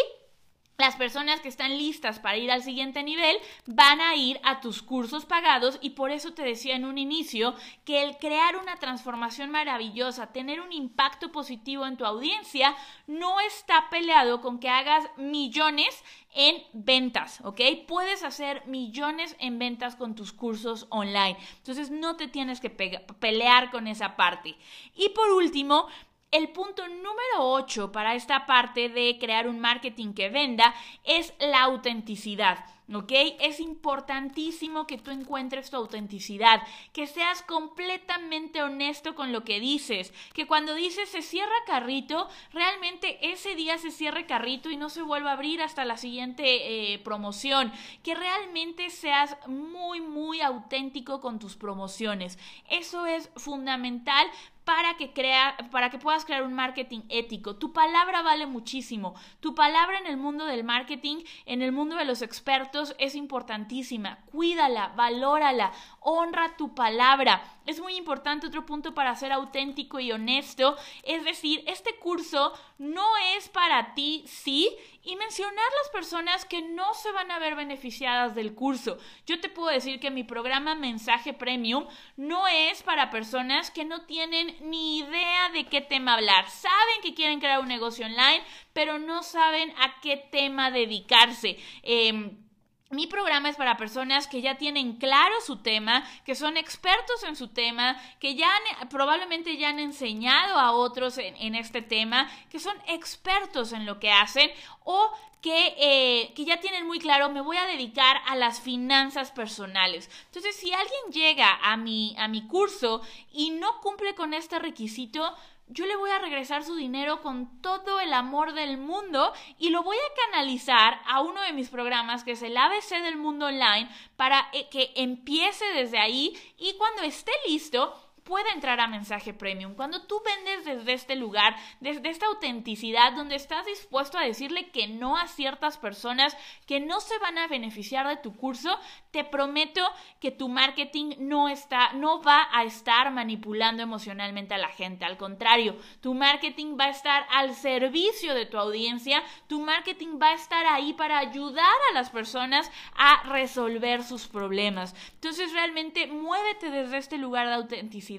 las 0.78 0.96
personas 0.96 1.40
que 1.40 1.48
están 1.48 1.76
listas 1.78 2.18
para 2.18 2.36
ir 2.36 2.50
al 2.50 2.62
siguiente 2.62 3.02
nivel 3.02 3.36
van 3.66 4.00
a 4.00 4.14
ir 4.14 4.40
a 4.42 4.60
tus 4.60 4.82
cursos 4.82 5.24
pagados 5.24 5.78
y 5.80 5.90
por 5.90 6.10
eso 6.10 6.34
te 6.34 6.42
decía 6.42 6.76
en 6.76 6.84
un 6.84 6.98
inicio 6.98 7.54
que 7.84 8.02
el 8.02 8.18
crear 8.18 8.56
una 8.56 8.76
transformación 8.76 9.50
maravillosa, 9.50 10.32
tener 10.32 10.60
un 10.60 10.72
impacto 10.72 11.32
positivo 11.32 11.86
en 11.86 11.96
tu 11.96 12.04
audiencia, 12.04 12.74
no 13.06 13.40
está 13.40 13.88
peleado 13.90 14.40
con 14.40 14.58
que 14.58 14.68
hagas 14.68 15.08
millones 15.16 16.02
en 16.34 16.62
ventas, 16.74 17.40
¿ok? 17.44 17.60
Puedes 17.88 18.22
hacer 18.22 18.66
millones 18.66 19.34
en 19.38 19.58
ventas 19.58 19.96
con 19.96 20.14
tus 20.14 20.32
cursos 20.32 20.86
online. 20.90 21.38
Entonces 21.56 21.90
no 21.90 22.16
te 22.16 22.28
tienes 22.28 22.60
que 22.60 22.68
pelear 22.68 23.70
con 23.70 23.86
esa 23.86 24.16
parte. 24.16 24.56
Y 24.94 25.08
por 25.10 25.30
último, 25.30 25.88
el 26.36 26.50
punto 26.50 26.86
número 26.86 27.38
8 27.38 27.92
para 27.92 28.14
esta 28.14 28.44
parte 28.44 28.90
de 28.90 29.16
crear 29.18 29.48
un 29.48 29.58
marketing 29.58 30.12
que 30.12 30.28
venda 30.28 30.74
es 31.04 31.32
la 31.38 31.62
autenticidad. 31.62 32.58
¿ok? 32.92 33.10
Es 33.40 33.58
importantísimo 33.58 34.86
que 34.86 34.98
tú 34.98 35.10
encuentres 35.10 35.70
tu 35.70 35.76
autenticidad, 35.76 36.62
que 36.92 37.06
seas 37.06 37.42
completamente 37.42 38.62
honesto 38.62 39.14
con 39.14 39.32
lo 39.32 39.44
que 39.44 39.60
dices, 39.60 40.12
que 40.34 40.46
cuando 40.46 40.74
dices 40.74 41.08
se 41.08 41.22
cierra 41.22 41.54
carrito, 41.66 42.28
realmente 42.52 43.18
ese 43.32 43.54
día 43.54 43.78
se 43.78 43.90
cierre 43.90 44.26
carrito 44.26 44.70
y 44.70 44.76
no 44.76 44.88
se 44.88 45.02
vuelva 45.02 45.30
a 45.30 45.34
abrir 45.34 45.62
hasta 45.62 45.84
la 45.84 45.96
siguiente 45.96 46.92
eh, 46.92 46.98
promoción, 47.00 47.72
que 48.02 48.14
realmente 48.14 48.90
seas 48.90 49.36
muy, 49.48 50.00
muy 50.00 50.40
auténtico 50.40 51.20
con 51.20 51.38
tus 51.38 51.56
promociones. 51.56 52.38
Eso 52.68 53.06
es 53.06 53.30
fundamental 53.36 54.26
para 54.66 54.96
que, 54.96 55.12
crea, 55.12 55.56
para 55.70 55.90
que 55.90 55.98
puedas 55.98 56.24
crear 56.24 56.42
un 56.42 56.52
marketing 56.52 57.02
ético. 57.08 57.54
Tu 57.54 57.72
palabra 57.72 58.22
vale 58.22 58.46
muchísimo. 58.46 59.14
Tu 59.38 59.54
palabra 59.54 60.00
en 60.00 60.08
el 60.08 60.16
mundo 60.16 60.44
del 60.44 60.64
marketing, 60.64 61.18
en 61.46 61.62
el 61.62 61.70
mundo 61.70 61.94
de 61.94 62.04
los 62.04 62.20
expertos, 62.20 62.96
es 62.98 63.14
importantísima. 63.14 64.18
Cuídala, 64.32 64.88
valórala, 64.96 65.70
honra 66.00 66.56
tu 66.56 66.74
palabra. 66.74 67.44
Es 67.66 67.80
muy 67.80 67.96
importante 67.96 68.46
otro 68.46 68.64
punto 68.64 68.94
para 68.94 69.14
ser 69.16 69.32
auténtico 69.32 70.00
y 70.00 70.12
honesto. 70.12 70.76
Es 71.02 71.24
decir, 71.24 71.64
este 71.66 71.96
curso 71.96 72.52
no 72.78 73.04
es 73.36 73.48
para 73.48 73.94
ti, 73.94 74.24
sí, 74.26 74.70
y 75.02 75.16
mencionar 75.16 75.64
las 75.82 75.90
personas 75.92 76.44
que 76.44 76.62
no 76.62 76.94
se 76.94 77.12
van 77.12 77.30
a 77.30 77.38
ver 77.38 77.54
beneficiadas 77.56 78.34
del 78.34 78.54
curso. 78.54 78.98
Yo 79.26 79.40
te 79.40 79.48
puedo 79.48 79.68
decir 79.68 80.00
que 80.00 80.10
mi 80.10 80.24
programa 80.24 80.74
Mensaje 80.74 81.32
Premium 81.32 81.86
no 82.16 82.46
es 82.48 82.82
para 82.82 83.10
personas 83.10 83.70
que 83.70 83.84
no 83.84 84.06
tienen 84.06 84.56
ni 84.60 84.98
idea 84.98 85.50
de 85.50 85.64
qué 85.66 85.80
tema 85.80 86.14
hablar. 86.14 86.48
Saben 86.50 87.02
que 87.02 87.14
quieren 87.14 87.40
crear 87.40 87.60
un 87.60 87.68
negocio 87.68 88.06
online, 88.06 88.42
pero 88.72 88.98
no 88.98 89.22
saben 89.22 89.70
a 89.78 90.00
qué 90.00 90.16
tema 90.16 90.70
dedicarse. 90.70 91.58
Em, 91.82 92.45
mi 92.90 93.06
programa 93.08 93.48
es 93.48 93.56
para 93.56 93.76
personas 93.76 94.28
que 94.28 94.40
ya 94.40 94.58
tienen 94.58 94.94
claro 94.94 95.34
su 95.44 95.56
tema, 95.56 96.04
que 96.24 96.36
son 96.36 96.56
expertos 96.56 97.24
en 97.24 97.34
su 97.34 97.48
tema, 97.48 97.96
que 98.20 98.36
ya 98.36 98.50
probablemente 98.90 99.56
ya 99.56 99.70
han 99.70 99.80
enseñado 99.80 100.56
a 100.58 100.72
otros 100.72 101.18
en, 101.18 101.54
este 101.56 101.82
tema, 101.82 102.30
que 102.50 102.60
son 102.60 102.76
expertos 102.86 103.72
en 103.72 103.86
lo 103.86 103.98
que 103.98 104.12
hacen 104.12 104.50
o 104.84 105.10
que, 105.42 105.74
eh, 105.78 106.32
que, 106.34 106.44
ya 106.44 106.60
tienen 106.60 106.86
muy 106.86 106.98
claro, 106.98 107.28
me 107.28 107.40
voy 107.40 107.56
a 107.56 107.66
dedicar 107.66 108.20
a 108.26 108.36
las 108.36 108.60
finanzas 108.60 109.30
personales. 109.32 110.10
Entonces, 110.26 110.56
si 110.56 110.72
alguien 110.72 111.12
llega 111.12 111.58
a 111.62 111.76
mi, 111.76 112.14
a 112.18 112.28
mi 112.28 112.46
curso 112.46 113.02
y 113.32 113.50
no 113.50 113.80
cumple 113.80 114.14
con 114.14 114.32
este 114.32 114.58
requisito, 114.58 115.34
yo 115.68 115.84
le 115.86 115.96
voy 115.96 116.10
a 116.10 116.18
regresar 116.18 116.62
su 116.64 116.76
dinero 116.76 117.22
con 117.22 117.60
todo 117.60 117.98
el 118.00 118.12
amor 118.12 118.52
del 118.52 118.78
mundo 118.78 119.32
y 119.58 119.70
lo 119.70 119.82
voy 119.82 119.96
a 119.96 120.30
canalizar 120.30 121.00
a 121.06 121.20
uno 121.20 121.42
de 121.42 121.52
mis 121.52 121.70
programas 121.70 122.22
que 122.22 122.32
es 122.32 122.42
el 122.42 122.56
ABC 122.56 123.02
del 123.02 123.16
mundo 123.16 123.46
online 123.46 123.88
para 124.16 124.48
eh, 124.52 124.68
que 124.70 124.92
empiece 124.94 125.64
desde 125.74 125.98
ahí 125.98 126.36
y 126.56 126.74
cuando 126.74 127.02
esté 127.02 127.32
listo 127.48 128.05
puede 128.26 128.50
entrar 128.50 128.80
a 128.80 128.88
mensaje 128.88 129.32
premium. 129.32 129.74
Cuando 129.74 130.02
tú 130.02 130.20
vendes 130.22 130.64
desde 130.64 130.92
este 130.92 131.16
lugar, 131.16 131.56
desde 131.80 132.10
esta 132.10 132.26
autenticidad, 132.26 133.12
donde 133.12 133.36
estás 133.36 133.64
dispuesto 133.64 134.18
a 134.18 134.24
decirle 134.24 134.70
que 134.70 134.88
no 134.88 135.16
a 135.16 135.28
ciertas 135.28 135.78
personas 135.78 136.36
que 136.66 136.80
no 136.80 137.00
se 137.00 137.16
van 137.18 137.38
a 137.38 137.46
beneficiar 137.46 138.08
de 138.08 138.16
tu 138.16 138.36
curso, 138.36 138.78
te 139.12 139.24
prometo 139.24 139.80
que 140.20 140.32
tu 140.32 140.48
marketing 140.48 141.14
no 141.20 141.48
está, 141.48 141.92
no 141.92 142.20
va 142.20 142.48
a 142.52 142.64
estar 142.64 143.12
manipulando 143.12 143.82
emocionalmente 143.82 144.54
a 144.54 144.58
la 144.58 144.68
gente. 144.68 145.04
Al 145.04 145.16
contrario, 145.16 145.76
tu 146.00 146.12
marketing 146.12 146.76
va 146.78 146.86
a 146.86 146.90
estar 146.90 147.26
al 147.30 147.54
servicio 147.54 148.34
de 148.34 148.46
tu 148.46 148.58
audiencia. 148.58 149.22
Tu 149.46 149.60
marketing 149.60 150.18
va 150.20 150.30
a 150.30 150.34
estar 150.34 150.66
ahí 150.66 150.92
para 150.94 151.18
ayudar 151.18 151.76
a 151.90 151.94
las 151.94 152.10
personas 152.10 152.70
a 152.96 153.22
resolver 153.28 154.02
sus 154.02 154.26
problemas. 154.26 154.96
Entonces, 155.14 155.52
realmente 155.52 156.08
muévete 156.08 156.70
desde 156.70 156.98
este 156.98 157.18
lugar 157.18 157.46
de 157.46 157.54
autenticidad 157.54 158.15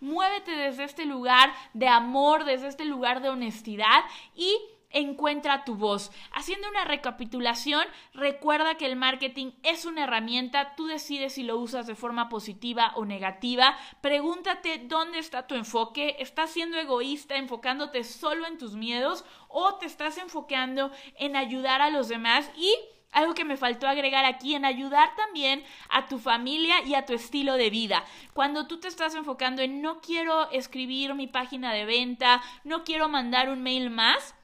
muévete 0.00 0.52
desde 0.52 0.84
este 0.84 1.04
lugar 1.04 1.52
de 1.74 1.88
amor, 1.88 2.44
desde 2.44 2.68
este 2.68 2.84
lugar 2.84 3.22
de 3.22 3.30
honestidad 3.30 4.04
y 4.34 4.56
encuentra 4.92 5.64
tu 5.64 5.74
voz. 5.74 6.12
Haciendo 6.32 6.68
una 6.68 6.84
recapitulación, 6.84 7.82
recuerda 8.14 8.76
que 8.76 8.86
el 8.86 8.96
marketing 8.96 9.52
es 9.62 9.84
una 9.84 10.04
herramienta, 10.04 10.74
tú 10.76 10.86
decides 10.86 11.34
si 11.34 11.42
lo 11.42 11.58
usas 11.58 11.86
de 11.86 11.94
forma 11.94 12.28
positiva 12.28 12.92
o 12.96 13.04
negativa. 13.04 13.76
Pregúntate 14.00 14.82
dónde 14.86 15.18
está 15.18 15.46
tu 15.46 15.54
enfoque, 15.54 16.16
¿estás 16.18 16.50
siendo 16.50 16.78
egoísta 16.78 17.36
enfocándote 17.36 18.04
solo 18.04 18.46
en 18.46 18.58
tus 18.58 18.74
miedos 18.74 19.24
o 19.48 19.74
te 19.76 19.86
estás 19.86 20.18
enfocando 20.18 20.90
en 21.16 21.36
ayudar 21.36 21.80
a 21.80 21.90
los 21.90 22.08
demás 22.08 22.50
y 22.56 22.74
algo 23.12 23.34
que 23.34 23.44
me 23.44 23.56
faltó 23.56 23.86
agregar 23.86 24.24
aquí 24.24 24.54
en 24.54 24.64
ayudar 24.64 25.14
también 25.16 25.62
a 25.88 26.08
tu 26.08 26.18
familia 26.18 26.82
y 26.84 26.94
a 26.94 27.04
tu 27.04 27.12
estilo 27.12 27.54
de 27.54 27.70
vida. 27.70 28.04
Cuando 28.32 28.66
tú 28.66 28.80
te 28.80 28.88
estás 28.88 29.14
enfocando 29.14 29.62
en 29.62 29.82
no 29.82 30.00
quiero 30.00 30.50
escribir 30.50 31.14
mi 31.14 31.26
página 31.26 31.72
de 31.72 31.84
venta, 31.84 32.42
no 32.64 32.84
quiero 32.84 33.08
mandar 33.08 33.50
un 33.50 33.62
mail 33.62 33.90
más, 33.90 34.34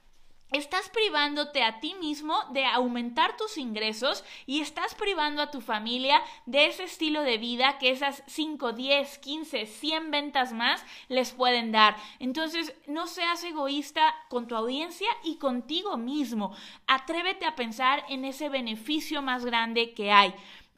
Estás 0.50 0.88
privándote 0.88 1.62
a 1.62 1.78
ti 1.78 1.94
mismo 2.00 2.34
de 2.52 2.64
aumentar 2.64 3.36
tus 3.36 3.58
ingresos 3.58 4.24
y 4.46 4.62
estás 4.62 4.94
privando 4.94 5.42
a 5.42 5.50
tu 5.50 5.60
familia 5.60 6.22
de 6.46 6.66
ese 6.66 6.84
estilo 6.84 7.22
de 7.22 7.36
vida 7.36 7.76
que 7.78 7.90
esas 7.90 8.22
5, 8.28 8.72
10, 8.72 9.18
15, 9.18 9.66
100 9.66 10.10
ventas 10.10 10.54
más 10.54 10.82
les 11.08 11.32
pueden 11.32 11.70
dar. 11.70 11.96
Entonces, 12.18 12.74
no 12.86 13.06
seas 13.06 13.44
egoísta 13.44 14.14
con 14.30 14.48
tu 14.48 14.56
audiencia 14.56 15.08
y 15.22 15.36
contigo 15.36 15.98
mismo. 15.98 16.56
Atrévete 16.86 17.44
a 17.44 17.54
pensar 17.54 18.02
en 18.08 18.24
ese 18.24 18.48
beneficio 18.48 19.20
más 19.20 19.44
grande 19.44 19.92
que 19.92 20.12
hay. 20.12 20.34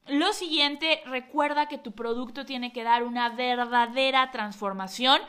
Lo 0.08 0.32
siguiente, 0.32 1.00
recuerda 1.06 1.68
que 1.68 1.78
tu 1.78 1.92
producto 1.92 2.44
tiene 2.44 2.72
que 2.72 2.82
dar 2.82 3.04
una 3.04 3.28
verdadera 3.28 4.32
transformación. 4.32 5.20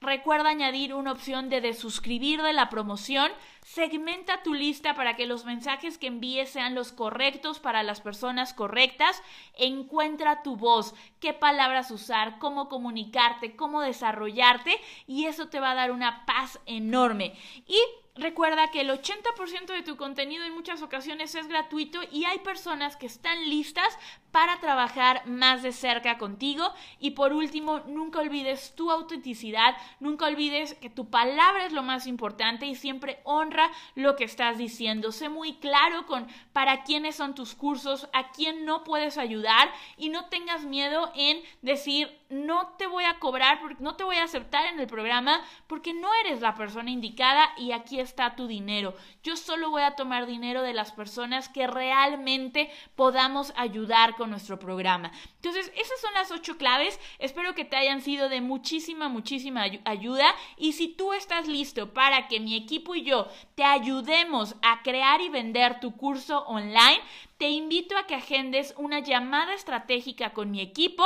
Recuerda 0.00 0.50
añadir 0.50 0.94
una 0.94 1.10
opción 1.10 1.48
de 1.48 1.60
desuscribir 1.60 2.40
de 2.42 2.52
la 2.52 2.70
promoción. 2.70 3.32
Segmenta 3.64 4.44
tu 4.44 4.54
lista 4.54 4.94
para 4.94 5.16
que 5.16 5.26
los 5.26 5.44
mensajes 5.44 5.98
que 5.98 6.06
envíes 6.06 6.50
sean 6.50 6.76
los 6.76 6.92
correctos 6.92 7.58
para 7.58 7.82
las 7.82 8.00
personas 8.00 8.54
correctas. 8.54 9.20
Encuentra 9.54 10.42
tu 10.42 10.56
voz, 10.56 10.94
qué 11.18 11.32
palabras 11.32 11.90
usar, 11.90 12.38
cómo 12.38 12.68
comunicarte, 12.68 13.56
cómo 13.56 13.80
desarrollarte 13.80 14.80
y 15.08 15.26
eso 15.26 15.48
te 15.48 15.58
va 15.58 15.72
a 15.72 15.76
dar 15.76 15.90
una 15.90 16.24
paz 16.26 16.60
enorme. 16.66 17.34
Y 17.66 17.78
Recuerda 18.18 18.72
que 18.72 18.80
el 18.80 18.90
80% 18.90 19.66
de 19.66 19.82
tu 19.82 19.96
contenido 19.96 20.44
en 20.44 20.52
muchas 20.52 20.82
ocasiones 20.82 21.36
es 21.36 21.46
gratuito 21.46 22.00
y 22.10 22.24
hay 22.24 22.40
personas 22.40 22.96
que 22.96 23.06
están 23.06 23.48
listas 23.48 23.96
para 24.30 24.60
trabajar 24.60 25.26
más 25.26 25.62
de 25.62 25.72
cerca 25.72 26.18
contigo. 26.18 26.72
Y 27.00 27.12
por 27.12 27.32
último, 27.32 27.80
nunca 27.86 28.20
olvides 28.20 28.74
tu 28.74 28.90
autenticidad, 28.90 29.76
nunca 30.00 30.26
olvides 30.26 30.74
que 30.74 30.90
tu 30.90 31.10
palabra 31.10 31.66
es 31.66 31.72
lo 31.72 31.82
más 31.82 32.06
importante 32.06 32.66
y 32.66 32.74
siempre 32.74 33.20
honra 33.24 33.70
lo 33.94 34.16
que 34.16 34.24
estás 34.24 34.58
diciendo. 34.58 35.12
Sé 35.12 35.28
muy 35.28 35.54
claro 35.54 36.06
con 36.06 36.26
para 36.52 36.82
quiénes 36.82 37.16
son 37.16 37.34
tus 37.34 37.54
cursos, 37.54 38.08
a 38.12 38.30
quién 38.30 38.64
no 38.64 38.84
puedes 38.84 39.18
ayudar 39.18 39.70
y 39.96 40.08
no 40.08 40.26
tengas 40.26 40.64
miedo 40.64 41.12
en 41.14 41.42
decir 41.62 42.18
no 42.30 42.74
te 42.76 42.86
voy 42.86 43.04
a 43.04 43.18
cobrar, 43.18 43.58
no 43.80 43.96
te 43.96 44.04
voy 44.04 44.16
a 44.16 44.24
aceptar 44.24 44.66
en 44.66 44.78
el 44.78 44.86
programa 44.86 45.40
porque 45.66 45.94
no 45.94 46.10
eres 46.24 46.40
la 46.40 46.54
persona 46.54 46.90
indicada 46.90 47.48
y 47.56 47.72
aquí 47.72 48.00
está 48.00 48.36
tu 48.36 48.46
dinero. 48.46 48.94
Yo 49.22 49.36
solo 49.36 49.70
voy 49.70 49.82
a 49.82 49.96
tomar 49.96 50.26
dinero 50.26 50.62
de 50.62 50.74
las 50.74 50.92
personas 50.92 51.48
que 51.48 51.66
realmente 51.66 52.70
podamos 52.96 53.52
ayudar 53.56 54.16
nuestro 54.28 54.58
programa. 54.58 55.12
Entonces, 55.36 55.72
esas 55.76 56.00
son 56.00 56.14
las 56.14 56.30
ocho 56.30 56.56
claves. 56.56 56.98
Espero 57.18 57.54
que 57.54 57.64
te 57.64 57.76
hayan 57.76 58.00
sido 58.00 58.28
de 58.28 58.40
muchísima, 58.40 59.08
muchísima 59.08 59.64
ayuda. 59.84 60.34
Y 60.56 60.72
si 60.72 60.88
tú 60.88 61.12
estás 61.12 61.48
listo 61.48 61.92
para 61.92 62.28
que 62.28 62.40
mi 62.40 62.56
equipo 62.56 62.94
y 62.94 63.02
yo 63.02 63.28
te 63.54 63.64
ayudemos 63.64 64.56
a 64.62 64.82
crear 64.82 65.20
y 65.20 65.28
vender 65.28 65.80
tu 65.80 65.96
curso 65.96 66.44
online, 66.46 67.00
te 67.38 67.48
invito 67.50 67.96
a 67.96 68.06
que 68.06 68.14
agendes 68.14 68.74
una 68.76 69.00
llamada 69.00 69.54
estratégica 69.54 70.32
con 70.32 70.50
mi 70.50 70.60
equipo 70.60 71.04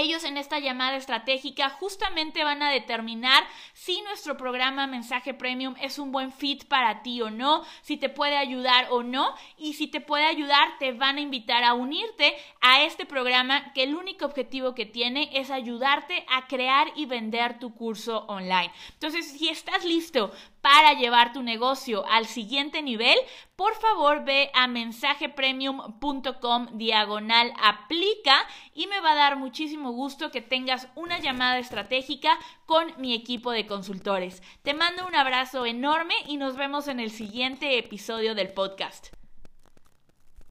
ellos 0.00 0.24
en 0.24 0.36
esta 0.36 0.58
llamada 0.58 0.96
estratégica 0.96 1.70
justamente 1.70 2.44
van 2.44 2.62
a 2.62 2.70
determinar 2.70 3.44
si 3.72 4.00
nuestro 4.02 4.36
programa 4.36 4.86
Mensaje 4.86 5.34
Premium 5.34 5.74
es 5.80 5.98
un 5.98 6.12
buen 6.12 6.32
fit 6.32 6.64
para 6.64 7.02
ti 7.02 7.20
o 7.22 7.30
no, 7.30 7.64
si 7.82 7.96
te 7.96 8.08
puede 8.08 8.36
ayudar 8.36 8.88
o 8.90 9.02
no, 9.02 9.34
y 9.56 9.74
si 9.74 9.86
te 9.86 10.00
puede 10.00 10.24
ayudar 10.24 10.78
te 10.78 10.92
van 10.92 11.16
a 11.16 11.20
invitar 11.20 11.64
a 11.64 11.74
unirte 11.74 12.34
a 12.60 12.82
este 12.82 13.06
programa 13.06 13.72
que 13.72 13.82
el 13.82 13.94
único 13.94 14.24
objetivo 14.24 14.74
que 14.74 14.86
tiene 14.86 15.30
es 15.32 15.50
ayudarte 15.50 16.24
a 16.28 16.46
crear 16.46 16.88
y 16.94 17.06
vender 17.06 17.58
tu 17.58 17.74
curso 17.74 18.24
online. 18.28 18.72
Entonces, 18.94 19.30
si 19.32 19.48
estás 19.48 19.84
listo 19.84 20.32
para 20.60 20.94
llevar 20.94 21.32
tu 21.32 21.42
negocio 21.42 22.04
al 22.08 22.26
siguiente 22.26 22.82
nivel, 22.82 23.16
por 23.56 23.74
favor 23.74 24.24
ve 24.24 24.50
a 24.54 24.68
mensajepremium.com 24.68 26.78
diagonal 26.78 27.52
aplica 27.60 28.46
y 28.74 28.86
me 28.86 29.00
va 29.00 29.12
a 29.12 29.16
dar 29.16 29.36
muchísimo 29.36 29.92
gusto 29.92 30.30
que 30.30 30.40
tengas 30.40 30.88
una 30.94 31.18
llamada 31.18 31.58
estratégica 31.58 32.38
con 32.66 32.86
mi 32.98 33.14
equipo 33.14 33.50
de 33.50 33.66
consultores. 33.66 34.42
Te 34.62 34.74
mando 34.74 35.06
un 35.06 35.14
abrazo 35.14 35.66
enorme 35.66 36.14
y 36.26 36.36
nos 36.36 36.56
vemos 36.56 36.88
en 36.88 37.00
el 37.00 37.10
siguiente 37.10 37.78
episodio 37.78 38.34
del 38.34 38.52
podcast. 38.52 39.17